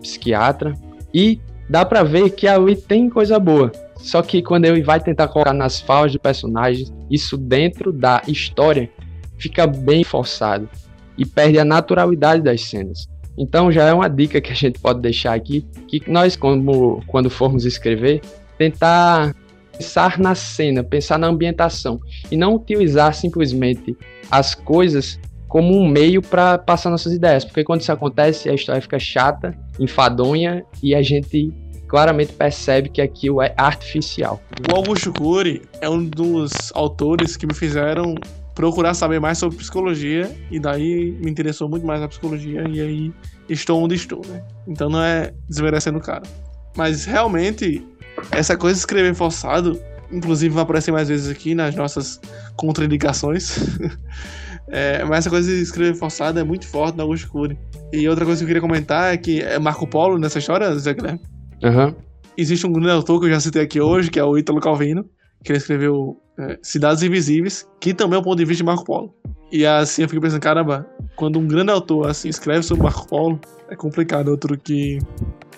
psiquiatra. 0.01 0.73
E 1.13 1.39
dá 1.69 1.85
para 1.85 2.03
ver 2.03 2.31
que 2.31 2.47
ali 2.47 2.75
tem 2.75 3.09
coisa 3.09 3.39
boa. 3.39 3.71
Só 3.95 4.21
que 4.21 4.41
quando 4.41 4.65
ele 4.65 4.81
vai 4.81 4.99
tentar 4.99 5.27
colocar 5.27 5.53
nas 5.53 5.79
falas 5.79 6.11
de 6.11 6.19
personagens, 6.19 6.91
isso 7.11 7.37
dentro 7.37 7.91
da 7.91 8.21
história 8.27 8.89
fica 9.37 9.67
bem 9.67 10.03
forçado 10.03 10.69
e 11.17 11.25
perde 11.25 11.59
a 11.59 11.65
naturalidade 11.65 12.41
das 12.41 12.61
cenas. 12.61 13.07
Então 13.39 13.71
já 13.71 13.85
é 13.85 13.93
uma 13.93 14.09
dica 14.09 14.41
que 14.41 14.51
a 14.51 14.55
gente 14.55 14.79
pode 14.79 14.99
deixar 14.99 15.33
aqui, 15.33 15.65
que 15.87 16.03
nós 16.11 16.35
como 16.35 17.01
quando 17.07 17.29
formos 17.29 17.63
escrever, 17.63 18.21
tentar 18.57 19.33
pensar 19.71 20.19
na 20.19 20.35
cena, 20.35 20.83
pensar 20.83 21.17
na 21.17 21.27
ambientação 21.27 22.01
e 22.29 22.35
não 22.35 22.55
utilizar 22.55 23.13
simplesmente 23.13 23.97
as 24.29 24.53
coisas 24.53 25.17
como 25.47 25.73
um 25.73 25.87
meio 25.87 26.21
para 26.21 26.57
passar 26.57 26.89
nossas 26.89 27.13
ideias, 27.13 27.45
porque 27.45 27.63
quando 27.63 27.79
isso 27.81 27.91
acontece, 27.91 28.49
a 28.49 28.53
história 28.53 28.81
fica 28.81 28.99
chata, 28.99 29.57
enfadonha 29.79 30.63
e 30.83 30.93
a 30.93 31.01
gente 31.01 31.51
claramente 31.87 32.33
percebe 32.33 32.89
que 32.89 33.01
aquilo 33.01 33.41
é 33.41 33.53
artificial. 33.57 34.39
O 34.71 34.75
Augusto 34.75 35.11
Cury 35.11 35.63
é 35.81 35.89
um 35.89 36.05
dos 36.05 36.51
autores 36.75 37.35
que 37.35 37.47
me 37.47 37.53
fizeram 37.53 38.15
procurar 38.55 38.93
saber 38.93 39.19
mais 39.19 39.37
sobre 39.37 39.57
psicologia 39.57 40.29
e 40.51 40.59
daí 40.59 41.11
me 41.19 41.29
interessou 41.29 41.69
muito 41.69 41.85
mais 41.85 42.01
a 42.01 42.07
psicologia 42.07 42.67
e 42.67 42.81
aí 42.81 43.13
estou 43.47 43.81
onde 43.83 43.95
estou, 43.95 44.21
né? 44.27 44.43
Então 44.67 44.89
não 44.89 45.01
é 45.01 45.33
desmerecendo 45.47 45.97
o 45.97 46.01
cara. 46.01 46.23
Mas 46.75 47.05
realmente, 47.05 47.85
essa 48.31 48.55
coisa 48.57 48.75
de 48.75 48.79
escrever 48.79 49.13
forçado, 49.15 49.79
inclusive 50.11 50.53
vai 50.53 50.63
aparecer 50.63 50.91
mais 50.91 51.07
vezes 51.09 51.29
aqui 51.29 51.55
nas 51.55 51.75
nossas 51.75 52.19
contraindicações. 52.55 53.57
É, 54.71 55.03
mas 55.03 55.19
essa 55.19 55.31
coisa 55.31 55.51
de 55.51 55.61
escrever 55.61 55.95
forçado 55.95 56.39
é 56.39 56.43
muito 56.43 56.67
forte 56.67 56.95
na 56.95 57.03
Augusto 57.03 57.27
Cury. 57.27 57.57
E 57.91 58.07
outra 58.07 58.23
coisa 58.23 58.39
que 58.39 58.43
eu 58.43 58.47
queria 58.47 58.61
comentar 58.61 59.13
é 59.13 59.17
que 59.17 59.41
é 59.41 59.57
Marco 59.57 59.87
Polo 59.87 60.19
nessa 60.19 60.37
história, 60.37 60.77
Zé 60.77 60.93
Guilherme. 60.93 61.19
Uhum. 61.63 61.95
Existe 62.37 62.67
um 62.67 62.71
grande 62.71 62.91
autor 62.91 63.19
que 63.19 63.25
eu 63.25 63.31
já 63.31 63.39
citei 63.39 63.63
aqui 63.63 63.81
hoje, 63.81 64.11
que 64.11 64.19
é 64.19 64.23
o 64.23 64.37
Ítalo 64.37 64.61
Calvino, 64.61 65.05
que 65.43 65.51
ele 65.51 65.57
escreveu 65.57 66.21
é, 66.37 66.59
Cidades 66.61 67.03
Invisíveis, 67.03 67.67
que 67.79 67.93
também 67.93 68.17
é 68.17 68.19
o 68.19 68.23
ponto 68.23 68.37
de 68.37 68.45
vista 68.45 68.63
de 68.63 68.65
Marco 68.65 68.85
Polo. 68.85 69.13
E 69.51 69.65
assim 69.65 70.03
eu 70.03 70.09
fico 70.09 70.21
pensando, 70.21 70.41
caramba, 70.41 70.87
quando 71.15 71.39
um 71.39 71.47
grande 71.47 71.71
autor 71.71 72.07
assim 72.07 72.29
escreve 72.29 72.63
sobre 72.63 72.83
Marco 72.83 73.07
Polo, 73.07 73.39
é 73.69 73.75
complicado. 73.75 74.29
Outro 74.29 74.57
que 74.57 74.99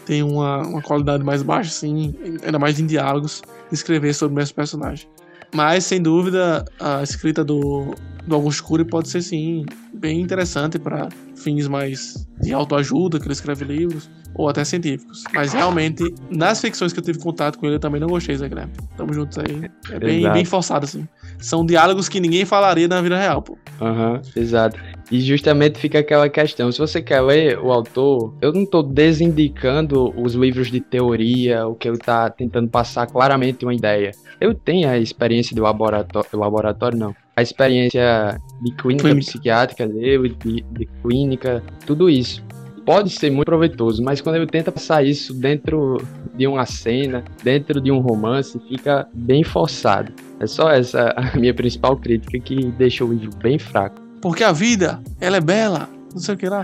tem 0.06 0.24
uma, 0.24 0.66
uma 0.66 0.82
qualidade 0.82 1.24
mais 1.24 1.44
baixa, 1.44 1.70
assim, 1.70 2.14
ainda 2.44 2.60
mais 2.60 2.80
em 2.80 2.86
diálogos, 2.86 3.42
escrever 3.72 4.14
sobre 4.14 4.34
o 4.34 4.36
mesmo 4.36 4.56
personagem. 4.56 5.08
Mas, 5.54 5.86
sem 5.86 6.02
dúvida, 6.02 6.66
a 6.80 7.04
escrita 7.04 7.44
do, 7.44 7.94
do 8.26 8.36
Augusto 8.36 8.64
Cury 8.64 8.86
pode 8.86 9.10
ser, 9.10 9.22
sim, 9.22 9.66
bem 9.94 10.22
interessante 10.22 10.80
para 10.80 11.10
fins 11.36 11.68
mais 11.68 12.28
de 12.42 12.54
autoajuda, 12.54 13.20
que 13.20 13.26
ele 13.26 13.34
escreve 13.34 13.66
livros, 13.66 14.10
ou 14.34 14.50
até 14.50 14.64
científicos. 14.64 15.24
Mas, 15.34 15.54
realmente, 15.54 16.14
nas 16.30 16.62
ficções 16.62 16.94
que 16.94 17.00
eu 17.00 17.04
tive 17.04 17.20
contato 17.20 17.58
com 17.58 17.66
ele, 17.66 17.76
eu 17.76 17.80
também 17.80 18.00
não 18.00 18.08
gostei, 18.08 18.36
Zé 18.36 18.48
Guilherme. 18.48 18.74
Tamo 18.96 19.14
juntos 19.14 19.38
aí. 19.38 19.70
É 19.92 20.00
bem, 20.00 20.32
bem 20.32 20.46
forçado, 20.46 20.86
assim. 20.86 21.08
São 21.40 21.66
diálogos 21.66 22.08
que 22.08 22.20
ninguém 22.20 22.46
falaria 22.46 22.88
na 22.88 23.02
vida 23.02 23.18
real, 23.18 23.42
pô. 23.42 23.58
Aham, 23.80 24.14
uhum, 24.14 24.22
exato. 24.36 24.80
E 25.12 25.20
justamente 25.20 25.78
fica 25.78 26.00
aquela 26.00 26.30
questão, 26.30 26.72
se 26.72 26.80
você 26.80 27.02
quer 27.02 27.20
ler 27.20 27.60
o 27.60 27.72
autor, 27.72 28.34
eu 28.42 28.54
não 28.54 28.64
estou 28.64 28.82
desindicando 28.82 30.14
os 30.18 30.36
livros 30.36 30.72
de 30.72 30.80
teoria, 30.80 31.68
o 31.68 31.76
que 31.76 31.88
ele 31.88 31.98
está 31.98 32.30
tentando 32.30 32.70
passar 32.70 33.08
claramente 33.08 33.66
uma 33.66 33.74
ideia. 33.74 34.12
Eu 34.40 34.56
tenho 34.56 34.88
a 34.88 34.98
experiência 34.98 35.54
do 35.54 35.64
laboratório, 35.64 36.30
laboratório 36.34 36.98
não, 36.98 37.14
a 37.36 37.42
experiência 37.42 38.40
de 38.62 38.72
clínica, 38.76 39.04
clínica. 39.04 39.32
psiquiátrica 39.32 39.88
dele, 39.88 40.30
de, 40.30 40.64
de 40.72 40.90
clínica, 41.04 41.62
tudo 41.86 42.10
isso 42.10 42.42
pode 42.86 43.10
ser 43.12 43.30
muito 43.32 43.46
proveitoso, 43.46 44.04
mas 44.04 44.22
quando 44.22 44.36
ele 44.36 44.48
tenta 44.48 44.72
passar 44.72 45.06
isso 45.06 45.34
dentro 45.34 45.98
de 46.36 46.48
uma 46.48 46.66
cena, 46.66 47.24
dentro 47.44 47.80
de 47.82 47.92
um 47.92 48.00
romance, 48.00 48.60
fica 48.68 49.08
bem 49.14 49.44
forçado. 49.44 50.12
É 50.40 50.48
só 50.48 50.72
essa 50.72 51.14
a 51.16 51.38
minha 51.38 51.54
principal 51.54 51.96
crítica 51.98 52.40
que 52.40 52.72
deixa 52.72 53.06
o 53.06 53.14
livro 53.14 53.38
bem 53.38 53.60
fraco. 53.60 54.02
Porque 54.22 54.44
a 54.44 54.52
vida, 54.52 55.00
ela 55.20 55.38
é 55.38 55.42
bela. 55.42 55.90
Não 56.14 56.20
sei 56.20 56.36
o 56.36 56.38
que 56.38 56.48
lá. 56.50 56.64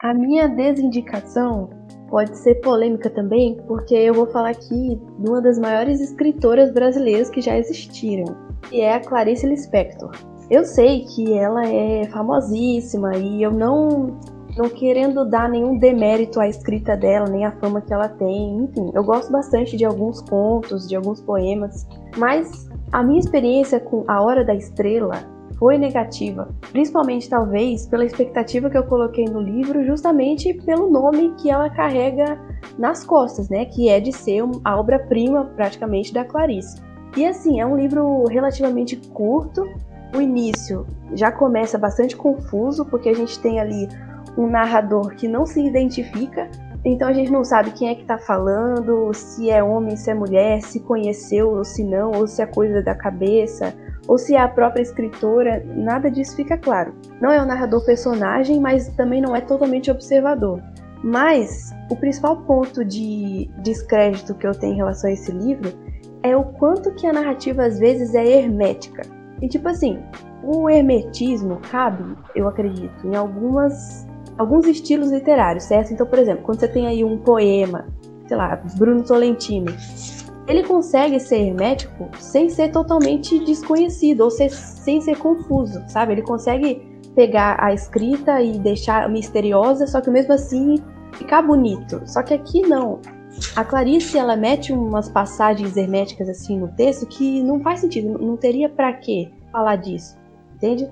a 0.00 0.14
minha 0.14 0.46
desindicação 0.48 1.70
pode 2.08 2.38
ser 2.38 2.56
polêmica 2.56 3.10
também, 3.10 3.56
porque 3.66 3.94
eu 3.94 4.14
vou 4.14 4.26
falar 4.28 4.50
aqui 4.50 5.00
de 5.18 5.28
uma 5.28 5.40
das 5.40 5.58
maiores 5.58 6.00
escritoras 6.00 6.72
brasileiras 6.72 7.28
que 7.28 7.40
já 7.40 7.58
existiram, 7.58 8.36
que 8.68 8.80
é 8.80 8.94
a 8.94 9.00
Clarice 9.00 9.46
Lispector. 9.46 10.12
Eu 10.50 10.64
sei 10.64 11.04
que 11.04 11.32
ela 11.32 11.66
é 11.66 12.04
famosíssima 12.06 13.16
e 13.16 13.42
eu 13.42 13.50
não 13.50 14.16
não 14.56 14.70
querendo 14.70 15.28
dar 15.28 15.50
nenhum 15.50 15.78
demérito 15.78 16.40
à 16.40 16.48
escrita 16.48 16.96
dela, 16.96 17.28
nem 17.28 17.44
à 17.44 17.52
fama 17.52 17.82
que 17.82 17.92
ela 17.92 18.08
tem. 18.08 18.56
Enfim, 18.56 18.90
eu 18.94 19.04
gosto 19.04 19.30
bastante 19.30 19.76
de 19.76 19.84
alguns 19.84 20.22
contos, 20.22 20.88
de 20.88 20.96
alguns 20.96 21.20
poemas, 21.20 21.86
mas 22.16 22.66
a 22.90 23.02
minha 23.02 23.20
experiência 23.20 23.78
com 23.78 24.02
A 24.08 24.22
Hora 24.22 24.42
da 24.42 24.54
Estrela 24.54 25.36
foi 25.58 25.78
negativa, 25.78 26.48
principalmente 26.72 27.28
talvez 27.28 27.86
pela 27.86 28.04
expectativa 28.04 28.70
que 28.70 28.76
eu 28.76 28.84
coloquei 28.84 29.24
no 29.26 29.40
livro, 29.40 29.84
justamente 29.84 30.54
pelo 30.64 30.90
nome 30.90 31.34
que 31.38 31.50
ela 31.50 31.68
carrega 31.68 32.38
nas 32.78 33.04
costas, 33.04 33.48
né, 33.48 33.64
que 33.64 33.88
é 33.88 33.98
de 34.00 34.12
ser 34.12 34.42
a 34.64 34.78
obra-prima 34.78 35.44
praticamente 35.56 36.12
da 36.12 36.24
Clarice. 36.24 36.80
E 37.16 37.24
assim, 37.24 37.60
é 37.60 37.66
um 37.66 37.76
livro 37.76 38.24
relativamente 38.24 38.96
curto. 38.96 39.66
O 40.16 40.20
início 40.20 40.86
já 41.14 41.30
começa 41.30 41.76
bastante 41.76 42.16
confuso, 42.16 42.86
porque 42.86 43.10
a 43.10 43.14
gente 43.14 43.38
tem 43.38 43.60
ali 43.60 43.86
um 44.36 44.46
narrador 44.46 45.14
que 45.14 45.28
não 45.28 45.44
se 45.44 45.60
identifica, 45.60 46.48
então 46.82 47.08
a 47.08 47.12
gente 47.12 47.30
não 47.30 47.44
sabe 47.44 47.72
quem 47.72 47.90
é 47.90 47.94
que 47.94 48.04
tá 48.04 48.16
falando, 48.16 49.12
se 49.12 49.50
é 49.50 49.62
homem, 49.62 49.94
se 49.94 50.10
é 50.10 50.14
mulher, 50.14 50.62
se 50.62 50.80
conheceu 50.80 51.50
ou 51.50 51.64
se 51.64 51.84
não, 51.84 52.12
ou 52.12 52.26
se 52.26 52.40
é 52.40 52.46
coisa 52.46 52.80
da 52.80 52.94
cabeça, 52.94 53.74
ou 54.08 54.16
se 54.16 54.34
é 54.34 54.40
a 54.40 54.48
própria 54.48 54.80
escritora, 54.80 55.62
nada 55.74 56.10
disso 56.10 56.34
fica 56.34 56.56
claro. 56.56 56.94
Não 57.20 57.30
é 57.30 57.42
o 57.42 57.46
narrador 57.46 57.84
personagem, 57.84 58.58
mas 58.58 58.88
também 58.90 59.20
não 59.20 59.36
é 59.36 59.40
totalmente 59.40 59.90
observador. 59.90 60.62
Mas 61.04 61.74
o 61.90 61.96
principal 61.96 62.38
ponto 62.42 62.84
de 62.84 63.50
descrédito 63.62 64.34
que 64.34 64.46
eu 64.46 64.52
tenho 64.52 64.72
em 64.72 64.76
relação 64.76 65.10
a 65.10 65.12
esse 65.12 65.30
livro 65.30 65.72
é 66.22 66.34
o 66.34 66.44
quanto 66.44 66.94
que 66.94 67.06
a 67.06 67.12
narrativa 67.12 67.64
às 67.64 67.78
vezes 67.78 68.14
é 68.14 68.24
hermética. 68.24 69.15
E 69.40 69.48
tipo 69.48 69.68
assim, 69.68 69.98
o 70.42 70.68
hermetismo 70.68 71.60
cabe, 71.70 72.16
eu 72.34 72.48
acredito, 72.48 73.06
em 73.06 73.14
algumas 73.14 74.06
alguns 74.38 74.66
estilos 74.66 75.10
literários, 75.10 75.64
certo? 75.64 75.92
Então, 75.92 76.06
por 76.06 76.18
exemplo, 76.18 76.42
quando 76.44 76.60
você 76.60 76.68
tem 76.68 76.86
aí 76.86 77.02
um 77.02 77.16
poema, 77.16 77.86
sei 78.26 78.36
lá, 78.36 78.60
Bruno 78.76 79.02
Tolentino, 79.02 79.72
ele 80.46 80.62
consegue 80.62 81.18
ser 81.18 81.38
hermético 81.38 82.08
sem 82.18 82.48
ser 82.48 82.70
totalmente 82.70 83.38
desconhecido 83.44 84.20
ou 84.22 84.30
ser, 84.30 84.50
sem 84.50 85.00
ser 85.00 85.16
confuso, 85.16 85.82
sabe? 85.88 86.12
Ele 86.12 86.22
consegue 86.22 87.00
pegar 87.14 87.56
a 87.58 87.72
escrita 87.72 88.42
e 88.42 88.58
deixar 88.58 89.08
misteriosa, 89.08 89.86
só 89.86 90.00
que 90.00 90.10
mesmo 90.10 90.34
assim 90.34 90.76
ficar 91.12 91.42
bonito. 91.42 92.02
Só 92.04 92.22
que 92.22 92.34
aqui 92.34 92.62
não. 92.62 93.00
A 93.54 93.64
Clarice 93.64 94.18
ela 94.18 94.36
mete 94.36 94.72
umas 94.72 95.08
passagens 95.08 95.76
herméticas 95.76 96.28
assim 96.28 96.58
no 96.58 96.68
texto 96.68 97.06
que 97.06 97.42
não 97.42 97.60
faz 97.60 97.80
sentido, 97.80 98.18
não 98.18 98.36
teria 98.36 98.68
para 98.68 98.92
que 98.92 99.32
falar 99.50 99.76
disso, 99.76 100.16
entende? 100.54 100.90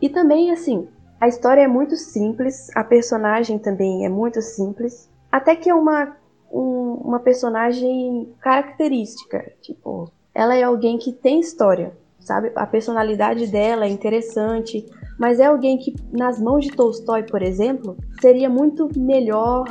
E 0.00 0.08
também 0.08 0.50
assim, 0.50 0.88
a 1.20 1.28
história 1.28 1.62
é 1.62 1.68
muito 1.68 1.96
simples, 1.96 2.68
a 2.74 2.84
personagem 2.84 3.58
também 3.58 4.04
é 4.04 4.08
muito 4.08 4.42
simples, 4.42 5.10
até 5.32 5.56
que 5.56 5.70
é 5.70 5.74
uma, 5.74 6.16
um, 6.52 7.00
uma 7.04 7.18
personagem 7.20 8.32
característica. 8.40 9.52
Tipo, 9.62 10.10
ela 10.34 10.54
é 10.54 10.62
alguém 10.62 10.98
que 10.98 11.12
tem 11.12 11.40
história, 11.40 11.96
sabe? 12.20 12.52
A 12.54 12.66
personalidade 12.66 13.46
dela 13.46 13.86
é 13.86 13.88
interessante, 13.88 14.84
mas 15.18 15.40
é 15.40 15.46
alguém 15.46 15.78
que, 15.78 15.94
nas 16.12 16.38
mãos 16.38 16.64
de 16.64 16.72
Tolstói, 16.72 17.22
por 17.22 17.42
exemplo, 17.42 17.96
seria 18.20 18.50
muito 18.50 18.88
melhor 18.94 19.64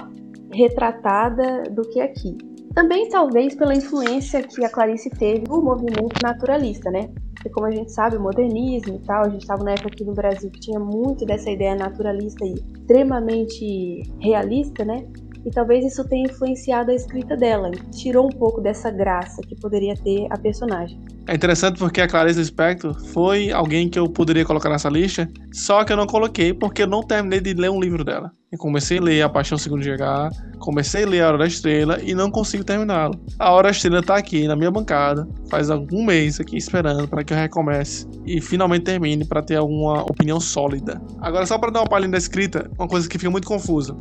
retratada 0.56 1.64
do 1.70 1.82
que 1.90 2.00
aqui. 2.00 2.38
Também, 2.74 3.08
talvez, 3.10 3.56
pela 3.56 3.74
influência 3.74 4.44
que 4.44 4.64
a 4.66 4.70
Clarice 4.70 5.10
teve 5.10 5.44
no 5.48 5.62
movimento 5.62 6.16
naturalista, 6.22 6.92
né? 6.92 7.10
Porque 7.34 7.50
como 7.50 7.68
a 7.68 7.72
gente 7.72 7.92
sabe, 7.92 8.18
o 8.18 8.22
modernismo 8.22 8.96
e 8.96 9.06
tal, 9.06 9.26
a 9.26 9.30
gente 9.30 9.42
estava 9.42 9.64
na 9.64 9.72
época 9.72 9.90
aqui 9.90 10.04
no 10.04 10.14
Brasil 10.14 10.50
que 10.50 10.60
tinha 10.60 10.80
muito 10.80 11.26
dessa 11.26 11.50
ideia 11.50 11.76
naturalista 11.76 12.46
e 12.46 12.54
extremamente 12.54 14.04
realista, 14.20 14.84
né? 14.84 15.06
E 15.46 15.52
talvez 15.52 15.86
isso 15.86 16.04
tenha 16.10 16.28
influenciado 16.30 16.90
a 16.90 16.96
escrita 16.96 17.38
dela, 17.38 17.70
tirou 17.92 18.26
um 18.26 18.32
pouco 18.32 18.60
dessa 18.60 18.90
graça 18.90 19.44
que 19.44 19.56
poderia 19.56 19.94
ter 19.96 20.26
a 20.32 20.38
personagem. 20.38 21.00
É 21.28 21.36
interessante 21.36 21.78
porque 21.78 22.02
a 22.02 22.08
Clarice 22.08 22.40
Lispector 22.40 23.00
foi 23.14 23.52
alguém 23.52 23.88
que 23.88 24.00
eu 24.00 24.10
poderia 24.10 24.44
colocar 24.44 24.70
nessa 24.70 24.90
lista, 24.90 25.30
só 25.54 25.84
que 25.84 25.94
eu 25.94 25.98
não 25.98 26.08
coloquei 26.08 26.52
porque 26.52 26.82
eu 26.82 26.88
não 26.88 27.02
terminei 27.04 27.40
de 27.40 27.54
ler 27.54 27.70
um 27.70 27.80
livro 27.80 28.04
dela. 28.04 28.32
Comecei 28.58 28.98
a 28.98 29.02
ler 29.02 29.22
A 29.22 29.30
Paixão 29.30 29.58
Segundo 29.58 29.84
Chegar, 29.84 30.30
comecei 30.60 31.04
a 31.04 31.08
ler 31.08 31.22
A 31.22 31.28
Hora 31.28 31.38
da 31.40 31.48
Estrela 31.48 32.00
e 32.02 32.14
não 32.14 32.32
consigo 32.32 32.64
terminá-lo. 32.64 33.20
A 33.40 33.52
Hora 33.52 33.68
da 33.68 33.72
Estrela 33.72 34.02
tá 34.02 34.16
aqui 34.16 34.48
na 34.48 34.56
minha 34.56 34.72
bancada, 34.72 35.28
faz 35.50 35.70
algum 35.70 36.06
mês 36.06 36.40
aqui 36.40 36.58
esperando 36.58 37.08
para 37.08 37.24
que 37.24 37.34
eu 37.34 37.38
recomece 37.38 38.08
e 38.26 38.42
finalmente 38.42 38.84
termine 38.84 39.26
para 39.26 39.42
ter 39.42 39.56
alguma 39.56 40.04
opinião 40.04 40.40
sólida. 40.40 41.02
Agora 41.20 41.46
só 41.46 41.58
para 41.58 41.72
dar 41.72 41.82
uma 41.82 41.90
palhinha 41.90 42.12
da 42.12 42.18
escrita, 42.18 42.70
uma 42.78 42.88
coisa 42.88 43.08
que 43.08 43.18
fica 43.18 43.30
muito 43.30 43.48
confusa. 43.48 43.96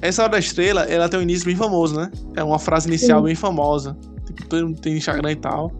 Essa 0.00 0.22
Hora 0.22 0.32
da 0.32 0.38
Estrela, 0.38 0.82
ela 0.82 1.08
tem 1.08 1.18
um 1.18 1.22
início 1.22 1.46
bem 1.46 1.56
famoso, 1.56 1.96
né? 1.96 2.10
É 2.36 2.42
uma 2.42 2.58
frase 2.58 2.88
inicial 2.88 3.20
Sim. 3.20 3.26
bem 3.26 3.34
famosa. 3.34 3.96
Tipo, 4.26 4.46
todo 4.46 4.66
mundo 4.66 4.80
tem 4.80 4.96
Instagram 4.96 5.32
e 5.32 5.36
tal. 5.36 5.72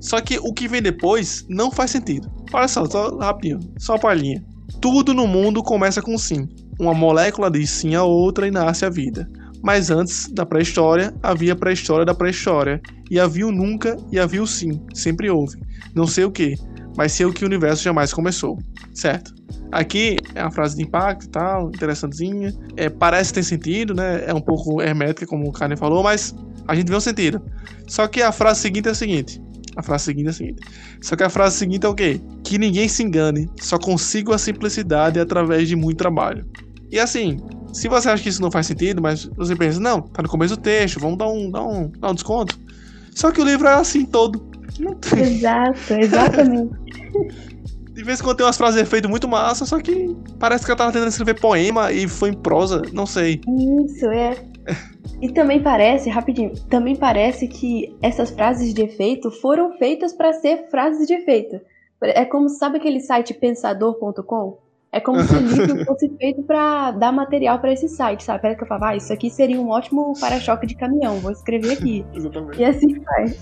Só 0.00 0.20
que 0.20 0.38
o 0.38 0.52
que 0.52 0.68
vem 0.68 0.82
depois 0.82 1.46
não 1.48 1.70
faz 1.70 1.90
sentido. 1.90 2.30
Olha 2.52 2.68
só, 2.68 2.84
só 2.84 3.16
rapidinho, 3.16 3.58
só 3.78 3.94
uma 3.94 3.98
palhinha. 3.98 4.44
Tudo 4.80 5.14
no 5.14 5.26
mundo 5.26 5.62
começa 5.62 6.02
com 6.02 6.16
sim. 6.18 6.46
Uma 6.78 6.94
molécula 6.94 7.50
diz 7.50 7.70
sim 7.70 7.94
a 7.94 8.02
outra 8.02 8.46
e 8.46 8.50
nasce 8.50 8.84
a 8.84 8.90
vida. 8.90 9.28
Mas 9.62 9.90
antes 9.90 10.28
da 10.28 10.44
pré-história, 10.44 11.14
havia 11.22 11.56
pré-história 11.56 12.04
da 12.04 12.14
pré-história. 12.14 12.80
E 13.10 13.18
havia 13.18 13.46
o 13.46 13.52
nunca 13.52 13.96
e 14.12 14.18
havia 14.18 14.42
o 14.42 14.46
sim. 14.46 14.80
Sempre 14.92 15.30
houve. 15.30 15.56
Não 15.94 16.06
sei 16.06 16.24
o 16.24 16.30
que, 16.30 16.56
mas 16.96 17.12
sei 17.12 17.26
o 17.26 17.32
que 17.32 17.44
o 17.44 17.46
universo 17.46 17.82
jamais 17.82 18.12
começou. 18.12 18.58
Certo? 18.92 19.34
Aqui 19.72 20.16
é 20.34 20.42
uma 20.42 20.50
frase 20.50 20.76
de 20.76 20.82
impacto 20.82 21.24
e 21.24 21.28
tal, 21.28 21.68
interessantezinha. 21.68 22.54
É, 22.76 22.88
parece 22.88 23.32
ter 23.32 23.42
sentido, 23.42 23.94
né? 23.94 24.24
É 24.26 24.34
um 24.34 24.40
pouco 24.40 24.80
hermética, 24.80 25.26
como 25.26 25.48
o 25.48 25.52
Karen 25.52 25.76
falou, 25.76 26.02
mas 26.02 26.34
a 26.68 26.74
gente 26.74 26.88
vê 26.88 26.96
um 26.96 27.00
sentido. 27.00 27.42
Só 27.86 28.06
que 28.06 28.22
a 28.22 28.32
frase 28.32 28.60
seguinte 28.60 28.88
é 28.88 28.92
a 28.92 28.94
seguinte: 28.94 29.40
a 29.76 29.82
frase 29.82 30.04
seguinte 30.04 30.26
é 30.26 30.30
a 30.30 30.32
seguinte. 30.32 30.62
Só 31.00 31.16
que 31.16 31.22
a 31.22 31.28
frase 31.28 31.56
seguinte 31.56 31.86
é 31.86 31.88
o 31.88 31.94
quê? 31.94 32.20
Que 32.44 32.58
ninguém 32.58 32.88
se 32.88 33.02
engane, 33.02 33.50
só 33.60 33.78
consigo 33.78 34.32
a 34.32 34.38
simplicidade 34.38 35.18
através 35.18 35.68
de 35.68 35.74
muito 35.74 35.98
trabalho. 35.98 36.46
E 36.94 37.00
assim, 37.00 37.40
se 37.72 37.88
você 37.88 38.08
acha 38.08 38.22
que 38.22 38.28
isso 38.28 38.40
não 38.40 38.52
faz 38.52 38.68
sentido, 38.68 39.02
mas 39.02 39.24
você 39.24 39.56
pensa, 39.56 39.80
não, 39.80 40.00
tá 40.00 40.22
no 40.22 40.28
começo 40.28 40.54
do 40.54 40.62
texto, 40.62 41.00
vamos 41.00 41.18
dar 41.18 41.26
um, 41.26 41.50
dar 41.50 41.66
um, 41.66 41.88
dar 41.88 42.12
um 42.12 42.14
desconto. 42.14 42.56
Só 43.12 43.32
que 43.32 43.40
o 43.40 43.44
livro 43.44 43.66
é 43.66 43.74
assim 43.74 44.06
todo. 44.06 44.46
Exato, 45.18 45.94
exatamente. 45.94 46.72
De 47.92 48.04
vez 48.04 48.20
em 48.20 48.22
quando 48.22 48.36
tem 48.36 48.46
umas 48.46 48.56
frases 48.56 48.76
de 48.76 48.82
efeito 48.82 49.08
muito 49.08 49.26
massa, 49.26 49.66
só 49.66 49.80
que 49.80 50.16
parece 50.38 50.64
que 50.64 50.70
ela 50.70 50.78
tava 50.78 50.92
tentando 50.92 51.08
escrever 51.08 51.40
poema 51.40 51.90
e 51.90 52.06
foi 52.06 52.30
em 52.30 52.32
prosa, 52.32 52.82
não 52.92 53.06
sei. 53.06 53.40
Isso, 53.84 54.06
é. 54.06 54.36
E 55.20 55.32
também 55.32 55.60
parece, 55.60 56.08
rapidinho, 56.08 56.52
também 56.68 56.94
parece 56.94 57.48
que 57.48 57.92
essas 58.02 58.30
frases 58.30 58.72
de 58.72 58.82
efeito 58.82 59.32
foram 59.32 59.76
feitas 59.78 60.12
para 60.12 60.32
ser 60.32 60.68
frases 60.70 61.08
de 61.08 61.14
efeito. 61.14 61.60
É 62.00 62.24
como, 62.24 62.48
sabe 62.48 62.78
aquele 62.78 63.00
site 63.00 63.34
pensador.com? 63.34 64.63
É 64.94 65.00
como 65.00 65.20
se 65.24 65.34
o 65.34 65.40
livro 65.40 65.84
fosse 65.84 66.08
feito 66.18 66.40
para 66.44 66.92
dar 66.92 67.10
material 67.10 67.58
para 67.58 67.72
esse 67.72 67.88
site, 67.88 68.22
sabe? 68.22 68.40
Parece 68.42 68.58
que 68.58 68.62
eu 68.64 68.68
falava, 68.68 68.90
ah, 68.92 68.96
isso 68.96 69.12
aqui 69.12 69.28
seria 69.28 69.60
um 69.60 69.68
ótimo 69.70 70.12
para-choque 70.20 70.68
de 70.68 70.76
caminhão, 70.76 71.18
vou 71.18 71.32
escrever 71.32 71.72
aqui. 71.72 72.06
Exatamente. 72.14 72.60
E 72.60 72.64
assim 72.64 73.00
vai. 73.00 73.34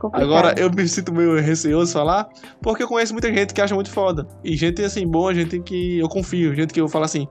Complicado. 0.00 0.24
Agora, 0.24 0.54
eu 0.58 0.68
me 0.70 0.88
sinto 0.88 1.14
meio 1.14 1.40
receoso 1.40 1.92
falar, 1.92 2.28
porque 2.60 2.82
eu 2.82 2.88
conheço 2.88 3.12
muita 3.14 3.32
gente 3.32 3.54
que 3.54 3.60
acha 3.60 3.76
muito 3.76 3.90
foda. 3.90 4.26
E 4.42 4.56
gente, 4.56 4.82
assim, 4.82 5.06
boa, 5.06 5.32
gente 5.32 5.60
que 5.60 6.00
eu 6.00 6.08
confio, 6.08 6.52
gente 6.54 6.74
que 6.74 6.80
eu 6.80 6.88
falo 6.88 7.04
assim, 7.04 7.28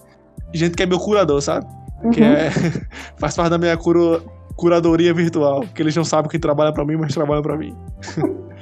gente 0.53 0.75
que 0.75 0.83
é 0.83 0.85
meu 0.85 0.97
curador, 0.97 1.41
sabe? 1.41 1.65
Que 2.13 2.21
Uhum. 2.21 2.27
é, 2.27 2.49
faz 3.19 3.35
parte 3.35 3.49
da 3.49 3.57
minha 3.57 3.75
cura, 3.77 4.21
curadoria 4.55 5.13
virtual, 5.13 5.65
que 5.75 5.81
eles 5.81 5.95
não 5.95 6.05
sabem 6.05 6.31
quem 6.31 6.39
trabalha 6.39 6.71
pra 6.73 6.85
mim, 6.85 6.95
mas 6.95 7.13
trabalha 7.13 7.41
pra 7.41 7.57
mim. 7.57 7.75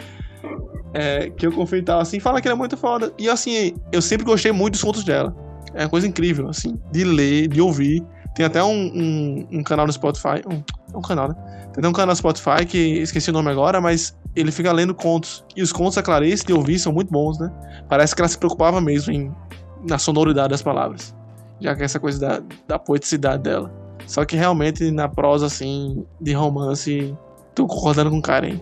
É, 0.93 1.29
que 1.29 1.47
eu 1.47 1.51
confio 1.51 1.79
e 1.79 1.83
tal, 1.83 2.01
assim, 2.01 2.19
fala 2.19 2.41
que 2.41 2.47
ela 2.47 2.55
é 2.55 2.57
muito 2.57 2.75
foda. 2.75 3.13
E 3.17 3.29
assim, 3.29 3.75
eu 3.91 4.01
sempre 4.01 4.25
gostei 4.25 4.51
muito 4.51 4.73
dos 4.73 4.83
contos 4.83 5.03
dela. 5.03 5.35
É 5.73 5.83
uma 5.83 5.89
coisa 5.89 6.07
incrível, 6.07 6.49
assim, 6.49 6.79
de 6.91 7.03
ler, 7.03 7.47
de 7.47 7.61
ouvir. 7.61 8.03
Tem 8.35 8.45
até 8.45 8.63
um, 8.63 8.69
um, 8.69 9.47
um 9.51 9.63
canal 9.63 9.85
no 9.85 9.93
Spotify, 9.93 10.41
um, 10.45 10.97
um 10.97 11.01
canal, 11.01 11.29
né? 11.29 11.35
Tem 11.73 11.79
até 11.79 11.87
um 11.87 11.93
canal 11.93 12.13
no 12.13 12.15
Spotify 12.15 12.65
que 12.65 12.77
esqueci 12.77 13.29
o 13.29 13.33
nome 13.33 13.49
agora, 13.49 13.79
mas 13.79 14.17
ele 14.35 14.51
fica 14.51 14.71
lendo 14.71 14.93
contos. 14.93 15.43
E 15.55 15.61
os 15.61 15.71
contos 15.71 15.95
da 15.95 16.03
Clarice 16.03 16.45
de 16.45 16.53
ouvir 16.53 16.79
são 16.79 16.91
muito 16.91 17.11
bons, 17.11 17.39
né? 17.39 17.51
Parece 17.87 18.15
que 18.15 18.21
ela 18.21 18.29
se 18.29 18.37
preocupava 18.37 18.81
mesmo 18.81 19.13
em, 19.13 19.31
na 19.87 19.97
sonoridade 19.97 20.49
das 20.49 20.61
palavras. 20.61 21.15
Já 21.59 21.75
que 21.75 21.83
essa 21.83 21.99
coisa 21.99 22.19
da, 22.19 22.43
da 22.67 22.79
poeticidade 22.79 23.43
dela. 23.43 23.71
Só 24.07 24.25
que 24.25 24.35
realmente 24.35 24.91
na 24.91 25.07
prosa, 25.07 25.45
assim, 25.45 26.05
de 26.19 26.33
romance, 26.33 27.15
tô 27.55 27.67
concordando 27.67 28.09
com 28.09 28.17
o 28.17 28.21
Karen. 28.21 28.59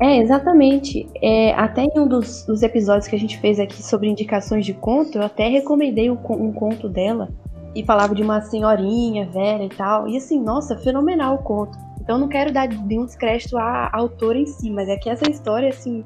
É, 0.00 0.18
exatamente. 0.18 1.08
É, 1.22 1.52
até 1.54 1.84
em 1.84 1.98
um 1.98 2.08
dos, 2.08 2.44
dos 2.44 2.62
episódios 2.62 3.06
que 3.06 3.16
a 3.16 3.18
gente 3.18 3.38
fez 3.38 3.60
aqui 3.60 3.82
sobre 3.82 4.08
indicações 4.08 4.64
de 4.64 4.74
conto, 4.74 5.18
eu 5.18 5.22
até 5.22 5.48
recomendei 5.48 6.10
um, 6.10 6.18
um 6.30 6.52
conto 6.52 6.88
dela 6.88 7.28
e 7.74 7.84
falava 7.84 8.14
de 8.14 8.22
uma 8.22 8.40
senhorinha 8.42 9.26
velha 9.26 9.64
e 9.64 9.68
tal. 9.68 10.08
E 10.08 10.16
assim, 10.16 10.40
nossa, 10.40 10.76
fenomenal 10.76 11.36
o 11.36 11.38
conto. 11.38 11.78
Então 12.00 12.18
não 12.18 12.28
quero 12.28 12.52
dar 12.52 12.68
nenhum 12.68 13.06
descrédito 13.06 13.56
à 13.56 13.88
autora 13.92 14.38
em 14.38 14.46
si, 14.46 14.70
mas 14.70 14.88
é 14.88 14.96
que 14.96 15.08
essa 15.08 15.30
história, 15.30 15.68
assim, 15.68 16.04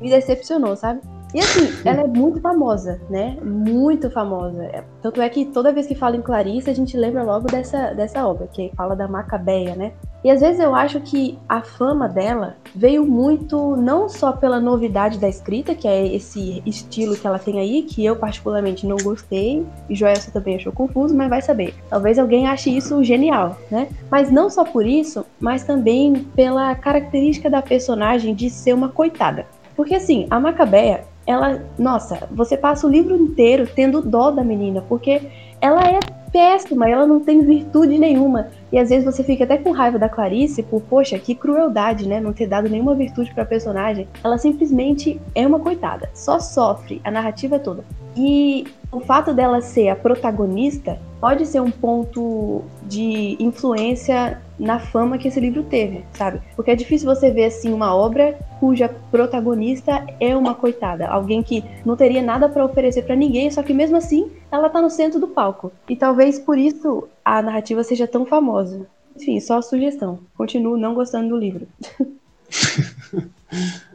me 0.00 0.10
decepcionou, 0.10 0.74
sabe? 0.76 1.00
E 1.34 1.40
assim, 1.40 1.68
ela 1.84 2.02
é 2.02 2.06
muito 2.06 2.40
famosa, 2.40 3.00
né? 3.10 3.36
Muito 3.42 4.10
famosa. 4.10 4.64
É, 4.64 4.84
Tanto 5.02 5.20
é 5.20 5.28
que 5.28 5.44
toda 5.46 5.72
vez 5.72 5.86
que 5.86 5.94
fala 5.94 6.16
em 6.16 6.22
Clarice, 6.22 6.70
a 6.70 6.74
gente 6.74 6.96
lembra 6.96 7.22
logo 7.22 7.46
dessa, 7.46 7.92
dessa 7.92 8.26
obra, 8.26 8.46
que 8.48 8.72
fala 8.76 8.96
da 8.96 9.06
Macabeia, 9.06 9.74
né? 9.74 9.92
E 10.26 10.30
às 10.30 10.40
vezes 10.40 10.58
eu 10.58 10.74
acho 10.74 11.00
que 11.02 11.38
a 11.48 11.60
fama 11.60 12.08
dela 12.08 12.56
veio 12.74 13.06
muito 13.06 13.76
não 13.76 14.08
só 14.08 14.32
pela 14.32 14.58
novidade 14.58 15.20
da 15.20 15.28
escrita, 15.28 15.72
que 15.72 15.86
é 15.86 16.04
esse 16.04 16.60
estilo 16.66 17.16
que 17.16 17.24
ela 17.24 17.38
tem 17.38 17.60
aí, 17.60 17.82
que 17.82 18.04
eu 18.04 18.16
particularmente 18.16 18.88
não 18.88 18.96
gostei, 18.96 19.64
e 19.88 19.94
Joelson 19.94 20.32
também 20.32 20.56
achou 20.56 20.72
confuso, 20.72 21.14
mas 21.14 21.30
vai 21.30 21.40
saber. 21.40 21.76
Talvez 21.88 22.18
alguém 22.18 22.48
ache 22.48 22.76
isso 22.76 23.04
genial, 23.04 23.56
né? 23.70 23.86
Mas 24.10 24.28
não 24.28 24.50
só 24.50 24.64
por 24.64 24.84
isso, 24.84 25.24
mas 25.38 25.62
também 25.62 26.26
pela 26.34 26.74
característica 26.74 27.48
da 27.48 27.62
personagem 27.62 28.34
de 28.34 28.50
ser 28.50 28.72
uma 28.72 28.88
coitada. 28.88 29.46
Porque 29.76 29.94
assim, 29.94 30.26
a 30.28 30.40
Macabeia, 30.40 31.04
ela, 31.24 31.62
nossa, 31.78 32.26
você 32.32 32.56
passa 32.56 32.84
o 32.84 32.90
livro 32.90 33.14
inteiro 33.14 33.68
tendo 33.72 34.02
dó 34.02 34.32
da 34.32 34.42
menina, 34.42 34.82
porque 34.88 35.22
ela 35.60 35.82
é 35.82 36.00
péssima, 36.36 36.86
ela 36.86 37.06
não 37.06 37.18
tem 37.18 37.40
virtude 37.40 37.96
nenhuma. 37.96 38.48
E 38.70 38.78
às 38.78 38.90
vezes 38.90 39.06
você 39.06 39.24
fica 39.24 39.44
até 39.44 39.56
com 39.56 39.70
raiva 39.70 39.98
da 39.98 40.06
Clarice 40.06 40.62
por, 40.62 40.82
poxa, 40.82 41.18
que 41.18 41.34
crueldade, 41.34 42.06
né? 42.06 42.20
Não 42.20 42.34
ter 42.34 42.46
dado 42.46 42.68
nenhuma 42.68 42.94
virtude 42.94 43.32
pra 43.32 43.46
personagem. 43.46 44.06
Ela 44.22 44.36
simplesmente 44.36 45.18
é 45.34 45.46
uma 45.46 45.58
coitada, 45.58 46.10
só 46.12 46.38
sofre 46.38 47.00
a 47.02 47.10
narrativa 47.10 47.58
toda. 47.58 47.82
E 48.14 48.66
o 48.92 49.00
fato 49.00 49.32
dela 49.32 49.62
ser 49.62 49.88
a 49.88 49.96
protagonista 49.96 50.98
pode 51.18 51.46
ser 51.46 51.60
um 51.60 51.70
ponto 51.70 52.62
de 52.82 53.38
influência 53.40 54.38
na 54.58 54.78
fama 54.78 55.18
que 55.18 55.28
esse 55.28 55.40
livro 55.40 55.62
teve, 55.62 56.04
sabe? 56.12 56.40
Porque 56.54 56.70
é 56.70 56.76
difícil 56.76 57.12
você 57.12 57.30
ver 57.30 57.44
assim 57.44 57.72
uma 57.72 57.94
obra 57.94 58.38
cuja 58.58 58.88
protagonista 59.10 60.06
é 60.18 60.36
uma 60.36 60.54
coitada, 60.54 61.06
alguém 61.06 61.42
que 61.42 61.64
não 61.84 61.96
teria 61.96 62.22
nada 62.22 62.48
pra 62.48 62.64
oferecer 62.64 63.02
pra 63.02 63.14
ninguém, 63.14 63.50
só 63.50 63.62
que 63.62 63.74
mesmo 63.74 63.96
assim 63.96 64.30
ela 64.50 64.68
tá 64.68 64.80
no 64.80 64.90
centro 64.90 65.20
do 65.20 65.28
palco. 65.28 65.72
E 65.88 65.96
talvez 65.96 66.38
por 66.38 66.56
isso 66.58 67.08
a 67.24 67.42
narrativa 67.42 67.82
seja 67.84 68.06
tão 68.06 68.24
famosa. 68.24 68.86
Enfim, 69.14 69.40
só 69.40 69.58
a 69.58 69.62
sugestão. 69.62 70.18
Continuo 70.36 70.76
não 70.76 70.94
gostando 70.94 71.30
do 71.30 71.36
livro. 71.36 71.66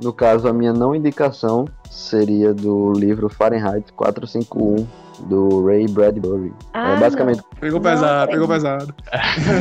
No 0.00 0.12
caso, 0.12 0.46
a 0.46 0.52
minha 0.52 0.72
não 0.72 0.94
indicação 0.94 1.64
seria 1.90 2.52
do 2.54 2.92
livro 2.92 3.28
Fahrenheit 3.28 3.92
451 3.94 4.86
do 5.26 5.66
Ray 5.66 5.88
Bradbury. 5.88 6.52
Ah, 6.72 6.96
é 6.96 7.00
basicamente. 7.00 7.42
Pegou 7.58 7.80
Não, 7.80 7.90
pesado, 7.90 8.30
é. 8.30 8.32
pegou 8.34 8.46
pesado. 8.48 8.94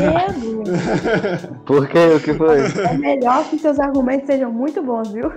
não. 0.05 0.63
Credo. 0.63 1.59
Por 1.65 1.87
quê? 1.87 1.99
O 2.15 2.19
que 2.19 2.33
foi? 2.35 2.59
É 2.59 2.97
melhor 2.97 3.43
que 3.49 3.57
seus 3.57 3.79
argumentos 3.79 4.27
sejam 4.27 4.51
muito 4.51 4.83
bons, 4.83 5.09
viu? 5.11 5.31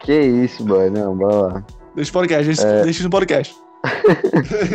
que 0.00 0.12
isso, 0.20 0.62
boy? 0.64 0.90
Não, 0.90 1.16
bora 1.16 1.34
lá. 1.54 1.64
Deixa 1.94 2.10
o 2.10 2.14
podcast, 2.14 2.44
deixa, 2.44 2.66
É. 2.68 2.74
deixa 2.82 2.90
isso 2.98 3.04
no 3.04 3.10
podcast. 3.10 3.54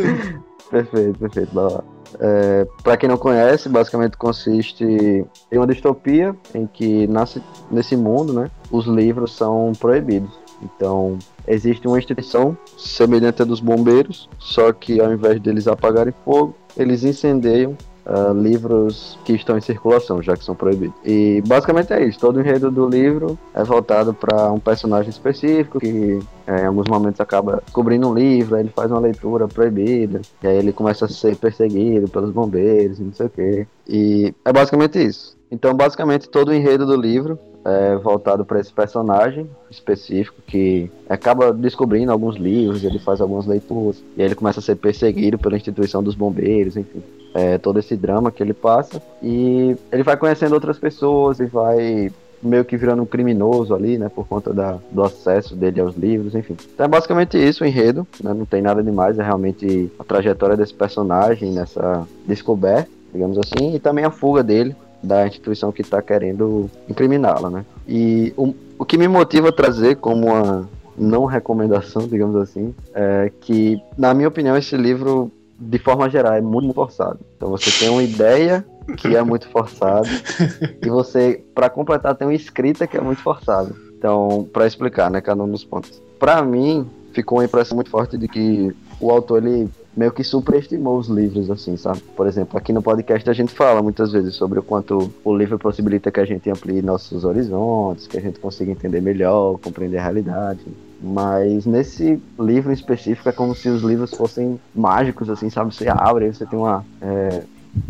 Perfeito, 0.69 1.17
perfeito, 1.19 1.53
bora 1.53 1.75
lá. 1.75 1.83
É, 2.19 2.67
para 2.83 2.97
quem 2.97 3.07
não 3.07 3.17
conhece, 3.17 3.69
basicamente 3.69 4.17
consiste 4.17 4.83
em 4.83 5.57
uma 5.57 5.65
distopia 5.67 6.35
em 6.53 6.67
que 6.67 7.07
nasce 7.07 7.41
nesse 7.71 7.95
mundo, 7.95 8.33
né? 8.33 8.49
Os 8.71 8.85
livros 8.85 9.35
são 9.35 9.71
proibidos. 9.79 10.29
Então 10.61 11.17
existe 11.47 11.87
uma 11.87 11.97
instituição 11.97 12.57
semelhante 12.77 13.41
à 13.41 13.45
dos 13.45 13.59
bombeiros, 13.59 14.29
só 14.39 14.71
que 14.73 14.99
ao 14.99 15.13
invés 15.13 15.39
deles 15.39 15.67
apagarem 15.67 16.13
fogo, 16.23 16.55
eles 16.75 17.03
incendeiam 17.03 17.75
ah, 18.09 18.31
livros 18.33 19.19
que 19.25 19.33
estão 19.33 19.57
em 19.57 19.61
circulação, 19.61 20.21
já 20.21 20.37
que 20.37 20.45
são 20.45 20.55
proibidos. 20.55 20.95
E 21.03 21.43
basicamente 21.45 21.91
é 21.91 22.05
isso. 22.05 22.17
Todo 22.17 22.37
o 22.37 22.39
enredo 22.39 22.71
do 22.71 22.87
livro 22.87 23.37
é 23.53 23.61
voltado 23.65 24.13
para 24.13 24.49
um 24.49 24.59
personagem 24.59 25.09
específico 25.09 25.77
que 25.77 26.17
é, 26.47 26.61
em 26.61 26.65
alguns 26.67 26.87
momentos 26.87 27.19
acaba 27.19 27.61
descobrindo 27.65 28.09
um 28.09 28.13
livro, 28.13 28.55
aí 28.55 28.61
ele 28.61 28.71
faz 28.73 28.89
uma 28.89 29.01
leitura 29.01 29.45
proibida, 29.45 30.21
e 30.41 30.47
aí 30.47 30.55
ele 30.55 30.71
começa 30.71 31.03
a 31.03 31.09
ser 31.09 31.35
perseguido 31.35 32.07
pelos 32.07 32.31
bombeiros 32.31 32.97
e 32.97 33.03
não 33.03 33.11
sei 33.11 33.25
o 33.25 33.29
quê. 33.29 33.67
E 33.85 34.33
é 34.45 34.53
basicamente 34.53 35.05
isso. 35.05 35.35
Então, 35.51 35.73
basicamente, 35.73 36.29
todo 36.29 36.49
o 36.49 36.53
enredo 36.53 36.85
do 36.85 36.95
livro 36.95 37.37
é 37.67 37.97
voltado 37.97 38.45
para 38.45 38.61
esse 38.61 38.71
personagem 38.71 39.49
específico 39.69 40.37
que 40.47 40.89
acaba 41.09 41.51
descobrindo 41.51 42.13
alguns 42.13 42.37
livros, 42.37 42.83
ele 42.83 42.97
faz 42.97 43.19
algumas 43.19 43.45
leituras, 43.45 44.01
e 44.15 44.21
ele 44.21 44.35
começa 44.35 44.61
a 44.61 44.63
ser 44.63 44.75
perseguido 44.75 45.37
pela 45.37 45.57
instituição 45.57 46.01
dos 46.01 46.15
bombeiros, 46.15 46.77
enfim. 46.77 47.03
É 47.35 47.57
todo 47.57 47.77
esse 47.77 47.97
drama 47.97 48.31
que 48.31 48.41
ele 48.41 48.53
passa, 48.53 49.01
e 49.21 49.75
ele 49.91 50.03
vai 50.03 50.15
conhecendo 50.15 50.53
outras 50.53 50.79
pessoas 50.79 51.41
e 51.41 51.45
vai 51.45 52.09
meio 52.41 52.63
que 52.63 52.77
virando 52.77 53.01
um 53.01 53.05
criminoso 53.05 53.75
ali, 53.75 53.97
né, 53.97 54.09
por 54.09 54.25
conta 54.27 54.53
da, 54.53 54.77
do 54.89 55.03
acesso 55.03 55.53
dele 55.53 55.81
aos 55.81 55.97
livros, 55.97 56.35
enfim. 56.35 56.55
Então 56.73 56.85
é 56.85 56.89
basicamente 56.89 57.37
isso 57.37 57.63
o 57.63 57.67
enredo, 57.67 58.07
né, 58.23 58.33
não 58.33 58.45
tem 58.45 58.61
nada 58.61 58.81
demais, 58.81 59.19
é 59.19 59.23
realmente 59.23 59.91
a 59.99 60.03
trajetória 60.03 60.55
desse 60.55 60.73
personagem 60.73 61.51
nessa 61.51 62.07
descoberta, 62.25 62.89
digamos 63.11 63.37
assim, 63.37 63.75
e 63.75 63.79
também 63.79 64.05
a 64.05 64.11
fuga 64.11 64.41
dele 64.43 64.75
da 65.01 65.27
instituição 65.27 65.71
que 65.71 65.81
está 65.81 66.01
querendo 66.01 66.69
incriminá-la, 66.89 67.49
né. 67.49 67.65
E 67.87 68.33
o, 68.35 68.53
o 68.77 68.85
que 68.85 68.97
me 68.97 69.07
motiva 69.07 69.49
a 69.49 69.51
trazer 69.51 69.95
como 69.97 70.27
uma 70.27 70.67
não 70.97 71.25
recomendação, 71.25 72.05
digamos 72.09 72.35
assim, 72.35 72.73
é 72.93 73.31
que, 73.41 73.81
na 73.97 74.13
minha 74.13 74.27
opinião, 74.27 74.57
esse 74.57 74.75
livro, 74.75 75.31
de 75.59 75.77
forma 75.79 76.09
geral, 76.09 76.33
é 76.33 76.41
muito 76.41 76.73
forçado. 76.73 77.19
Então 77.35 77.49
você 77.49 77.71
tem 77.79 77.89
uma 77.89 78.03
ideia 78.03 78.65
que 78.97 79.15
é 79.15 79.21
muito 79.21 79.47
forçado 79.49 80.07
e 80.81 80.89
você, 80.89 81.43
para 81.53 81.69
completar, 81.69 82.15
tem 82.15 82.27
uma 82.27 82.33
escrita 82.33 82.87
que 82.87 82.97
é 82.97 83.01
muito 83.01 83.21
forçada. 83.21 83.73
Então, 83.97 84.47
para 84.53 84.67
explicar, 84.67 85.09
né, 85.09 85.21
cada 85.21 85.43
um 85.43 85.49
dos 85.49 85.63
pontos. 85.63 86.01
Para 86.19 86.41
mim, 86.43 86.87
ficou 87.13 87.39
uma 87.39 87.45
impressão 87.45 87.75
muito 87.75 87.89
forte 87.89 88.17
de 88.17 88.27
que 88.27 88.75
o 88.99 89.11
autor 89.11 89.43
ele 89.43 89.69
meio 89.97 90.11
que 90.11 90.23
superestimou 90.23 90.99
os 90.99 91.07
livros, 91.07 91.49
assim, 91.49 91.75
sabe? 91.75 91.99
Por 92.15 92.27
exemplo, 92.27 92.55
aqui 92.55 92.71
no 92.71 92.83
podcast 92.83 93.27
a 93.27 93.33
gente 93.33 93.51
fala 93.51 93.81
muitas 93.81 94.11
vezes 94.11 94.35
sobre 94.35 94.59
o 94.59 94.63
quanto 94.63 95.11
o 95.23 95.35
livro 95.35 95.57
possibilita 95.57 96.11
que 96.11 96.19
a 96.19 96.25
gente 96.25 96.47
amplie 96.51 96.83
nossos 96.83 97.25
horizontes, 97.25 98.05
que 98.05 98.15
a 98.15 98.21
gente 98.21 98.39
consiga 98.39 98.71
entender 98.71 99.01
melhor, 99.01 99.57
compreender 99.57 99.97
a 99.97 100.03
realidade. 100.03 100.59
Mas 101.01 101.65
nesse 101.65 102.21
livro 102.39 102.69
em 102.69 102.75
específico 102.75 103.27
é 103.27 103.31
como 103.31 103.55
se 103.55 103.69
os 103.69 103.81
livros 103.81 104.13
fossem 104.13 104.59
mágicos, 104.73 105.31
assim, 105.31 105.49
sabe? 105.49 105.73
Você 105.73 105.89
abre 105.89 106.27
e 106.27 106.33
você 106.33 106.45
tem 106.45 106.59
uma, 106.59 106.85
é, 107.01 107.41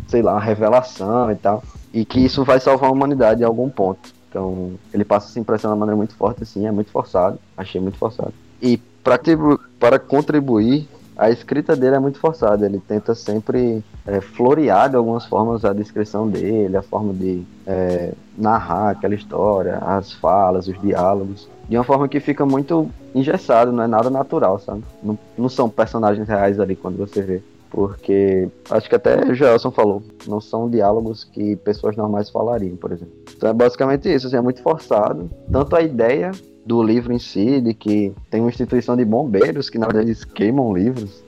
sei 0.07 0.21
lá, 0.21 0.31
uma 0.31 0.41
revelação 0.41 1.29
e 1.29 1.35
tal. 1.35 1.61
E 1.93 2.05
que 2.05 2.21
isso 2.21 2.45
vai 2.45 2.59
salvar 2.61 2.89
a 2.89 2.93
humanidade 2.93 3.41
em 3.41 3.45
algum 3.45 3.69
ponto. 3.69 4.13
Então, 4.29 4.71
ele 4.93 5.03
passa 5.03 5.29
essa 5.29 5.39
impressão 5.39 5.71
de 5.71 5.73
uma 5.73 5.79
maneira 5.79 5.97
muito 5.97 6.15
forte, 6.15 6.43
assim, 6.43 6.65
é 6.65 6.71
muito 6.71 6.89
forçado. 6.89 7.37
Achei 7.57 7.81
muito 7.81 7.97
forçado. 7.97 8.33
E 8.61 8.77
para 9.03 9.99
contribuir, 9.99 10.87
a 11.17 11.31
escrita 11.31 11.75
dele 11.75 11.95
é 11.95 11.99
muito 11.99 12.19
forçada. 12.19 12.65
Ele 12.65 12.79
tenta 12.79 13.15
sempre 13.15 13.83
é, 14.05 14.21
florear 14.21 14.89
de 14.89 14.95
algumas 14.95 15.25
formas 15.25 15.65
a 15.65 15.73
descrição 15.73 16.29
dele, 16.29 16.77
a 16.77 16.81
forma 16.81 17.13
de 17.13 17.43
é, 17.65 18.13
narrar 18.37 18.91
aquela 18.91 19.15
história, 19.15 19.77
as 19.79 20.13
falas, 20.13 20.67
os 20.67 20.79
diálogos, 20.79 21.49
de 21.67 21.75
uma 21.75 21.83
forma 21.83 22.07
que 22.07 22.19
fica 22.19 22.45
muito 22.45 22.89
engessado, 23.15 23.71
não 23.71 23.83
é 23.83 23.87
nada 23.87 24.09
natural, 24.09 24.59
sabe? 24.59 24.83
Não, 25.01 25.17
não 25.37 25.49
são 25.49 25.69
personagens 25.69 26.27
reais 26.27 26.59
ali 26.59 26.75
quando 26.75 26.97
você 26.97 27.21
vê. 27.21 27.41
Porque 27.69 28.47
acho 28.69 28.87
que 28.87 28.95
até 28.95 29.19
o 29.25 29.33
Gelson 29.33 29.71
falou, 29.71 30.01
não 30.25 30.39
são 30.39 30.69
diálogos 30.69 31.25
que 31.25 31.57
pessoas 31.57 31.97
normais 31.97 32.29
falariam, 32.29 32.77
por 32.77 32.91
exemplo. 32.91 33.13
Então 33.35 33.49
é 33.49 33.53
basicamente 33.53 34.07
isso, 34.13 34.27
assim, 34.27 34.37
é 34.37 34.41
muito 34.41 34.61
forçado. 34.61 35.29
Tanto 35.51 35.75
a 35.75 35.81
ideia 35.81 36.31
do 36.67 36.83
livro 36.83 37.13
em 37.13 37.19
si, 37.19 37.61
de 37.61 37.73
que 37.73 38.11
tem 38.29 38.41
uma 38.41 38.49
instituição 38.49 38.97
de 38.97 39.05
bombeiros 39.05 39.69
que 39.69 39.79
na 39.79 39.87
verdade 39.87 40.09
eles 40.09 40.25
queimam 40.25 40.75
livros, 40.75 41.23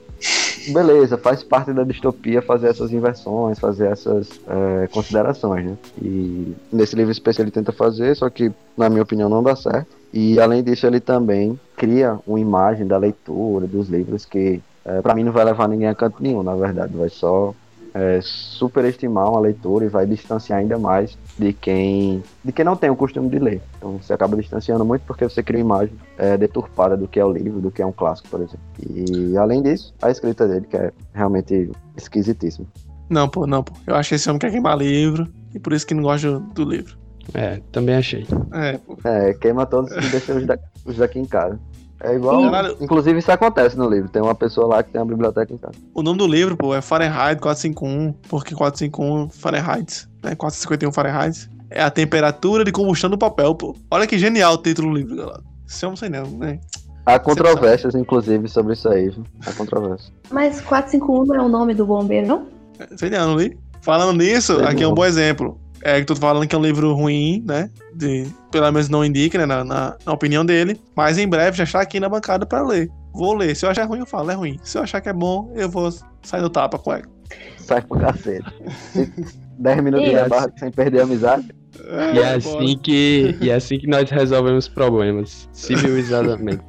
beleza, 0.68 1.16
faz 1.16 1.42
parte 1.42 1.72
da 1.72 1.82
distopia 1.82 2.42
fazer 2.42 2.68
essas 2.68 2.92
inversões, 2.92 3.58
fazer 3.58 3.86
essas 3.86 4.28
é, 4.46 4.86
considerações, 4.88 5.64
né? 5.64 5.76
E 6.02 6.54
nesse 6.70 6.94
livro 6.94 7.10
especial 7.10 7.44
ele 7.44 7.50
tenta 7.50 7.72
fazer, 7.72 8.14
só 8.14 8.28
que, 8.28 8.52
na 8.76 8.90
minha 8.90 9.02
opinião, 9.02 9.30
não 9.30 9.42
dá 9.42 9.56
certo. 9.56 9.88
E 10.12 10.38
além 10.38 10.62
disso, 10.62 10.86
ele 10.86 11.00
também 11.00 11.58
cria 11.76 12.18
uma 12.26 12.38
imagem 12.38 12.86
da 12.86 12.98
leitura, 12.98 13.66
dos 13.66 13.88
livros, 13.88 14.26
que 14.26 14.60
é, 14.84 15.00
para 15.00 15.14
mim 15.14 15.24
não 15.24 15.32
vai 15.32 15.44
levar 15.44 15.68
ninguém 15.68 15.88
a 15.88 15.94
canto 15.94 16.22
nenhum, 16.22 16.42
na 16.42 16.54
verdade. 16.54 16.94
Vai 16.94 17.08
só 17.08 17.54
é, 17.94 18.20
superestimar 18.22 19.30
uma 19.30 19.40
leitura 19.40 19.84
e 19.84 19.88
vai 19.88 20.06
distanciar 20.06 20.58
ainda 20.60 20.78
mais 20.78 21.16
de 21.38 21.52
quem 21.52 22.22
de 22.44 22.52
quem 22.52 22.64
não 22.64 22.76
tem 22.76 22.90
o 22.90 22.96
costume 22.96 23.28
de 23.28 23.38
ler. 23.38 23.60
Então 23.76 23.98
você 23.98 24.12
acaba 24.12 24.36
distanciando 24.36 24.84
muito 24.84 25.02
porque 25.02 25.24
você 25.24 25.42
cria 25.42 25.64
uma 25.64 25.76
imagem 25.76 25.94
é, 26.18 26.36
deturpada 26.36 26.96
do 26.96 27.08
que 27.08 27.18
é 27.18 27.24
o 27.24 27.32
livro, 27.32 27.60
do 27.60 27.70
que 27.70 27.82
é 27.82 27.86
um 27.86 27.92
clássico, 27.92 28.28
por 28.28 28.40
exemplo. 28.40 28.60
E 28.78 29.36
além 29.36 29.62
disso, 29.62 29.94
a 30.02 30.10
escrita 30.10 30.46
dele 30.46 30.66
que 30.68 30.76
é 30.76 30.92
realmente 31.12 31.70
esquisitíssima. 31.96 32.66
Não, 33.08 33.28
pô, 33.28 33.46
não, 33.46 33.62
pô. 33.62 33.72
Eu 33.86 33.96
acho 33.96 34.10
que 34.10 34.14
esse 34.14 34.28
homem 34.28 34.38
quer 34.38 34.50
queimar 34.50 34.78
livro 34.78 35.28
e 35.54 35.58
por 35.58 35.72
isso 35.72 35.86
que 35.86 35.94
não 35.94 36.02
gosta 36.02 36.38
do 36.38 36.64
livro. 36.64 36.96
É, 37.34 37.60
também 37.72 37.96
achei. 37.96 38.26
É, 38.52 38.78
pô. 38.78 38.96
É, 39.04 39.34
queima 39.34 39.66
todos 39.66 39.90
e 39.92 40.10
deixa 40.10 40.34
os, 40.34 40.46
da, 40.46 40.58
os 40.84 40.96
daqui 40.96 41.18
em 41.18 41.24
casa. 41.24 41.58
É 42.02 42.14
igual. 42.14 42.40
Caralho. 42.42 42.76
Inclusive, 42.80 43.18
isso 43.18 43.30
acontece 43.30 43.76
no 43.76 43.88
livro. 43.88 44.08
Tem 44.08 44.22
uma 44.22 44.34
pessoa 44.34 44.66
lá 44.66 44.82
que 44.82 44.90
tem 44.90 45.00
uma 45.00 45.06
biblioteca 45.06 45.52
em 45.52 45.58
casa. 45.58 45.74
O 45.94 46.02
nome 46.02 46.18
do 46.18 46.26
livro, 46.26 46.56
pô, 46.56 46.74
é 46.74 46.80
Fahrenheit 46.80 47.40
451, 47.40 48.12
porque 48.28 48.54
451 48.54 49.28
Fahrenheit, 49.28 50.08
né? 50.22 50.34
451 50.34 50.92
Fahrenheit. 50.92 51.48
É 51.68 51.82
a 51.82 51.90
temperatura 51.90 52.64
de 52.64 52.72
combustão 52.72 53.10
do 53.10 53.18
papel, 53.18 53.54
pô. 53.54 53.76
Olha 53.90 54.06
que 54.06 54.18
genial 54.18 54.54
o 54.54 54.58
título 54.58 54.90
do 54.90 54.96
livro, 54.96 55.16
galera. 55.16 55.42
Isso 55.66 55.84
eu 55.84 55.90
não 55.90 55.96
sei 55.96 56.08
não, 56.08 56.26
né? 56.26 56.58
Há 57.06 57.18
controvérsias, 57.18 57.94
inclusive, 57.94 58.48
sobre 58.48 58.72
isso 58.72 58.88
aí, 58.88 59.10
viu? 59.10 59.24
Há 59.46 59.52
controvérsias. 59.52 60.12
Mas 60.30 60.60
451 60.60 61.26
não 61.26 61.34
é 61.34 61.42
o 61.42 61.48
nome 61.48 61.74
do 61.74 61.86
bombeiro, 61.86 62.26
não? 62.26 62.46
É, 62.78 62.96
sei 62.96 63.10
não, 63.10 63.28
não 63.28 63.36
li. 63.38 63.56
Falando 63.82 64.18
nisso, 64.18 64.58
aqui 64.64 64.82
é 64.82 64.88
um 64.88 64.94
bom 64.94 65.04
exemplo. 65.04 65.58
É 65.82 65.98
que 65.98 66.06
tô 66.06 66.14
falando 66.14 66.46
que 66.46 66.54
é 66.54 66.58
um 66.58 66.62
livro 66.62 66.92
ruim, 66.94 67.42
né? 67.46 67.70
De, 67.94 68.26
pelo 68.50 68.70
menos 68.70 68.88
não 68.88 69.04
indica, 69.04 69.38
né? 69.38 69.46
Na, 69.46 69.64
na, 69.64 69.96
na, 70.04 70.12
opinião 70.12 70.44
dele. 70.44 70.80
Mas 70.94 71.16
em 71.16 71.26
breve 71.26 71.56
já 71.56 71.64
está 71.64 71.80
aqui 71.80 71.98
na 71.98 72.08
bancada 72.08 72.44
para 72.44 72.62
ler. 72.62 72.90
Vou 73.12 73.34
ler. 73.34 73.56
Se 73.56 73.64
eu 73.64 73.70
achar 73.70 73.86
ruim, 73.86 74.00
eu 74.00 74.06
falo, 74.06 74.30
é 74.30 74.34
ruim. 74.34 74.58
Se 74.62 74.76
eu 74.76 74.82
achar 74.82 75.00
que 75.00 75.08
é 75.08 75.12
bom, 75.12 75.52
eu 75.56 75.68
vou 75.68 75.90
sair 76.22 76.42
do 76.42 76.50
tapa, 76.50 76.78
colega. 76.78 77.08
Sai 77.58 77.80
pro 77.82 77.98
cacete. 77.98 78.44
10 79.60 79.82
minutos 79.82 80.08
de 80.08 80.28
barra 80.28 80.52
sem 80.56 80.70
perder 80.70 81.00
a 81.00 81.02
amizade. 81.04 81.54
É, 81.86 82.14
e, 82.14 82.18
é 82.18 82.34
assim 82.34 82.78
que, 82.78 83.36
e 83.40 83.50
é 83.50 83.54
assim 83.54 83.78
que 83.78 83.86
nós 83.86 84.08
resolvemos 84.10 84.68
problemas, 84.68 85.48
civilizadamente. 85.52 86.62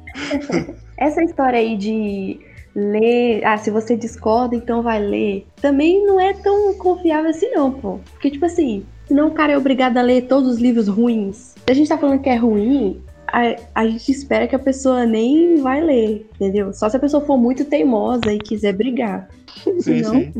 Essa 0.98 1.22
história 1.22 1.58
aí 1.58 1.76
de 1.76 2.38
ler. 2.74 3.44
Ah, 3.44 3.56
se 3.56 3.70
você 3.70 3.96
discorda, 3.96 4.54
então 4.54 4.82
vai 4.82 5.00
ler. 5.00 5.46
Também 5.60 6.04
não 6.06 6.20
é 6.20 6.32
tão 6.34 6.74
confiável 6.74 7.30
assim, 7.30 7.50
não, 7.50 7.72
pô. 7.72 7.98
Porque, 8.12 8.30
tipo 8.30 8.44
assim, 8.44 8.84
senão 9.12 9.28
o 9.28 9.30
cara 9.32 9.52
é 9.52 9.58
obrigado 9.58 9.98
a 9.98 10.02
ler 10.02 10.22
todos 10.22 10.54
os 10.54 10.58
livros 10.58 10.88
ruins. 10.88 11.54
Se 11.66 11.70
a 11.70 11.74
gente 11.74 11.86
tá 11.86 11.98
falando 11.98 12.22
que 12.22 12.30
é 12.30 12.36
ruim, 12.36 12.98
a, 13.26 13.56
a 13.74 13.86
gente 13.86 14.10
espera 14.10 14.48
que 14.48 14.56
a 14.56 14.58
pessoa 14.58 15.04
nem 15.04 15.60
vai 15.60 15.82
ler, 15.82 16.26
entendeu? 16.34 16.72
Só 16.72 16.88
se 16.88 16.96
a 16.96 17.00
pessoa 17.00 17.22
for 17.22 17.36
muito 17.36 17.62
teimosa 17.66 18.32
e 18.32 18.38
quiser 18.38 18.72
brigar. 18.72 19.28
Sim, 19.62 19.80
Senão, 20.02 20.12
sim. 20.12 20.32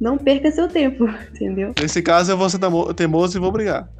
não 0.00 0.16
perca 0.16 0.50
seu 0.50 0.68
tempo, 0.68 1.06
entendeu? 1.36 1.74
Nesse 1.78 2.00
caso, 2.00 2.32
eu 2.32 2.38
vou 2.38 2.48
ser 2.48 2.58
teimoso 2.96 3.36
e 3.36 3.40
vou 3.40 3.52
brigar. 3.52 3.90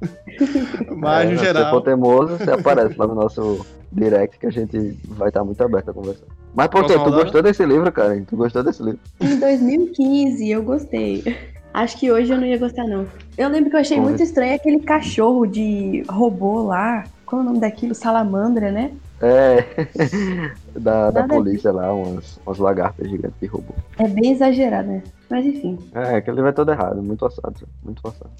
Mas, 0.96 1.28
é, 1.28 1.32
no 1.32 1.38
geral. 1.38 1.64
Se 1.64 1.70
for 1.70 1.82
teimoso, 1.82 2.38
você 2.38 2.50
aparece 2.50 2.96
lá 2.96 3.06
no 3.06 3.14
nosso 3.14 3.66
direct 3.92 4.38
que 4.38 4.46
a 4.46 4.50
gente 4.50 4.98
vai 5.04 5.28
estar 5.28 5.44
muito 5.44 5.62
aberto 5.62 5.90
a 5.90 5.92
conversar. 5.92 6.24
Mas 6.54 6.68
por 6.68 6.86
quê? 6.86 6.94
Tu 6.94 7.10
gostou 7.10 7.42
desse 7.42 7.66
livro, 7.66 7.92
cara? 7.92 8.18
Tu 8.26 8.36
gostou 8.36 8.62
desse 8.62 8.82
livro? 8.82 9.00
Em 9.20 9.38
2015 9.38 10.50
eu 10.50 10.62
gostei. 10.62 11.22
Acho 11.72 11.98
que 11.98 12.10
hoje 12.10 12.32
eu 12.32 12.38
não 12.38 12.46
ia 12.46 12.58
gostar, 12.58 12.84
não. 12.84 13.06
Eu 13.38 13.48
lembro 13.48 13.70
que 13.70 13.76
eu 13.76 13.80
achei 13.80 13.96
Como 13.96 14.08
muito 14.08 14.22
estranho 14.22 14.54
aquele 14.54 14.80
cachorro 14.80 15.46
de 15.46 16.02
robô 16.08 16.62
lá. 16.62 17.04
Qual 17.24 17.40
é 17.40 17.44
o 17.44 17.46
nome 17.46 17.60
daquilo? 17.60 17.94
Salamandra, 17.94 18.72
né? 18.72 18.92
É, 19.22 19.86
da, 20.74 21.10
da 21.10 21.28
polícia 21.28 21.70
lá, 21.70 21.92
umas, 21.92 22.40
umas 22.44 22.58
lagartas 22.58 23.08
gigantes 23.08 23.38
de 23.38 23.46
robô. 23.46 23.74
É 23.98 24.08
bem 24.08 24.32
exagerado, 24.32 24.88
né? 24.88 25.02
Mas 25.28 25.44
enfim. 25.44 25.78
É, 25.94 26.16
aquele 26.16 26.36
livro 26.36 26.48
é 26.48 26.52
todo 26.52 26.72
errado, 26.72 27.02
muito 27.02 27.20
forçado, 27.20 27.68
muito 27.84 28.00
forçado. 28.00 28.30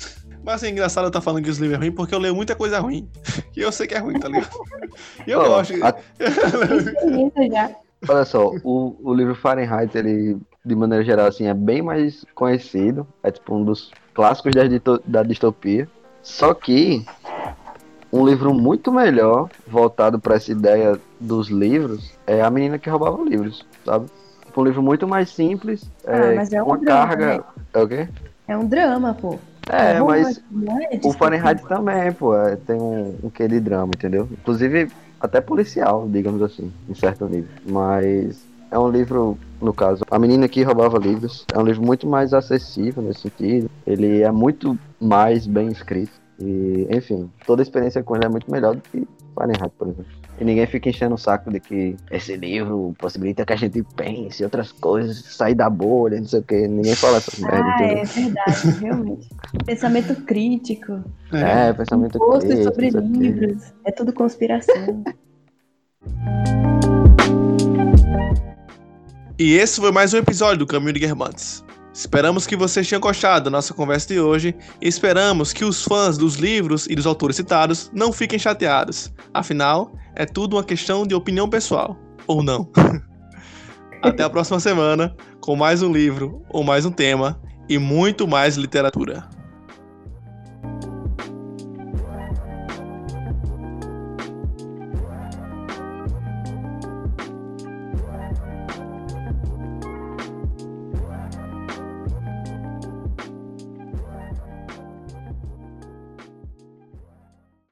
Mas 0.43 0.55
assim, 0.55 0.73
engraçado 0.73 1.05
eu 1.05 1.09
estar 1.09 1.21
tá 1.21 1.25
falando 1.25 1.45
que 1.45 1.51
os 1.51 1.59
livros 1.59 1.79
é 1.79 1.81
ruim 1.81 1.93
porque 1.93 2.15
eu 2.15 2.19
leio 2.19 2.35
muita 2.35 2.57
coisa 2.57 2.81
ruim. 2.81 3.09
E 3.57 3.61
eu 3.61 3.71
sei 3.71 3.87
que 3.87 3.95
é 3.95 3.99
ruim, 3.99 4.19
tá 4.19 4.29
ligado? 4.29 4.49
E 5.27 5.31
eu 5.31 5.41
oh, 5.41 5.49
gosto. 5.49 5.75
A... 5.85 5.95
já. 7.53 7.71
Olha 8.09 8.25
só, 8.25 8.53
o, 8.65 8.97
o 9.03 9.15
livro 9.15 9.35
Fahrenheit, 9.35 9.97
ele, 9.97 10.39
de 10.65 10.75
maneira 10.75 11.05
geral, 11.05 11.27
assim, 11.27 11.47
é 11.47 11.55
bem 11.55 11.83
mais 11.83 12.25
conhecido. 12.35 13.07
É 13.23 13.31
tipo 13.31 13.55
um 13.55 13.65
dos 13.65 13.91
clássicos 14.15 14.53
da, 14.55 14.63
da 15.05 15.23
distopia. 15.23 15.89
Só 16.23 16.55
que 16.55 17.05
um 18.13 18.27
livro 18.27 18.53
muito 18.53 18.91
melhor, 18.91 19.49
voltado 19.67 20.19
para 20.19 20.37
essa 20.37 20.51
ideia 20.51 20.99
dos 21.19 21.49
livros, 21.49 22.13
é 22.27 22.43
A 22.43 22.51
Menina 22.51 22.79
que 22.79 22.91
Roubava 22.91 23.23
Livros, 23.23 23.65
sabe? 23.85 24.07
Um 24.57 24.65
livro 24.65 24.83
muito 24.83 25.07
mais 25.07 25.31
simples, 25.31 25.89
ah, 26.05 26.17
é, 26.17 26.35
mas 26.35 26.53
é 26.53 26.63
um 26.63 26.67
uma 26.67 26.77
drama, 26.77 27.07
carga... 27.07 27.39
Né? 27.39 27.45
É 27.73 27.83
o 27.83 27.89
quê? 27.89 28.09
É 28.49 28.57
um 28.57 28.67
drama, 28.67 29.15
pô. 29.15 29.39
É, 29.71 29.93
é 29.93 30.03
mas 30.03 30.39
é 30.39 31.01
o 31.05 31.13
Fahrenheit 31.13 31.63
também, 31.63 32.13
pô, 32.13 32.37
é, 32.37 32.57
tem 32.57 32.77
um, 32.77 33.17
um 33.23 33.31
quê 33.31 33.47
de 33.47 33.61
drama, 33.61 33.93
entendeu? 33.95 34.29
Inclusive, 34.33 34.91
até 35.21 35.41
policial, 35.41 36.09
digamos 36.11 36.43
assim, 36.43 36.73
em 36.89 36.95
certo 36.95 37.27
nível. 37.27 37.51
Mas 37.67 38.43
é 38.71 38.79
um 38.79 38.89
livro, 38.89 39.37
no 39.61 39.73
caso, 39.75 40.05
A 40.11 40.19
Menina 40.19 40.49
que 40.49 40.63
Roubava 40.63 40.99
Livros, 40.99 41.45
é 41.53 41.59
um 41.59 41.65
livro 41.65 41.85
muito 41.85 42.07
mais 42.07 42.33
acessível 42.33 43.03
nesse 43.03 43.23
sentido. 43.23 43.71
Ele 43.87 44.23
é 44.23 44.31
muito 44.31 44.79
mais 45.01 45.47
bem 45.47 45.69
escrito. 45.69 46.13
E, 46.41 46.87
enfim, 46.91 47.31
toda 47.47 47.61
a 47.61 47.65
experiência 47.65 48.03
com 48.03 48.17
ele 48.17 48.25
é 48.25 48.29
muito 48.29 48.51
melhor 48.51 48.75
do 48.75 48.81
que 48.81 49.07
Fahrenheit, 49.35 49.73
por 49.79 49.89
exemplo. 49.89 50.21
E 50.41 50.45
ninguém 50.45 50.67
fica 50.67 50.89
enchendo 50.89 51.15
o 51.15 51.19
saco 51.19 51.51
de 51.51 51.61
que 51.61 51.97
esse 52.11 52.35
livro 52.35 52.95
possibilita 52.99 53.45
que 53.45 53.53
a 53.53 53.57
gente 53.57 53.83
pense 53.95 54.43
outras 54.43 54.73
coisas, 54.73 55.19
sair 55.19 55.55
da 55.55 55.69
bolha, 55.69 56.19
não 56.19 56.27
sei 56.27 56.41
o 56.41 56.43
que. 56.43 56.67
Ninguém 56.67 56.95
fala 56.95 57.19
essas 57.19 57.39
merdas. 57.39 57.63
Ah, 57.63 57.83
é 57.83 58.05
verdade, 58.05 58.71
realmente. 58.81 59.29
pensamento 59.67 60.15
crítico. 60.25 61.05
É, 61.31 61.69
é 61.69 61.73
pensamento 61.75 62.17
Imposto 62.17 62.49
crítico. 62.49 62.65
sobre 62.65 62.91
livros. 62.91 63.75
É 63.85 63.93
tudo 63.93 64.15
conspiração. 64.15 65.05
E 69.39 69.55
esse 69.57 69.79
foi 69.79 69.93
mais 69.93 70.15
um 70.15 70.19
episódio 70.19 70.61
do 70.61 70.67
Caminho 70.67 70.95
de 70.95 71.01
Guermantes. 71.01 71.63
Esperamos 72.01 72.47
que 72.47 72.57
vocês 72.57 72.89
tenham 72.89 72.99
gostado 72.99 73.45
da 73.45 73.51
nossa 73.51 73.75
conversa 73.75 74.09
de 74.09 74.19
hoje 74.19 74.57
e 74.81 74.89
esperamos 74.89 75.53
que 75.53 75.67
os 75.67 75.85
fãs 75.85 76.17
dos 76.17 76.37
livros 76.37 76.87
e 76.87 76.95
dos 76.95 77.07
autores 77.07 77.37
citados 77.37 77.91
não 77.93 78.11
fiquem 78.11 78.39
chateados. 78.39 79.13
Afinal, 79.35 79.93
é 80.17 80.25
tudo 80.25 80.57
uma 80.57 80.65
questão 80.65 81.07
de 81.07 81.15
opinião 81.15 81.47
pessoal. 81.47 81.99
Ou 82.27 82.43
não. 82.43 82.67
Até 84.03 84.23
a 84.23 84.31
próxima 84.31 84.59
semana 84.59 85.15
com 85.43 85.55
mais 85.55 85.83
um 85.83 85.93
livro 85.93 86.43
ou 86.49 86.65
mais 86.65 86.87
um 86.87 86.91
tema 86.91 87.39
e 87.69 87.77
muito 87.77 88.27
mais 88.27 88.57
literatura. 88.57 89.29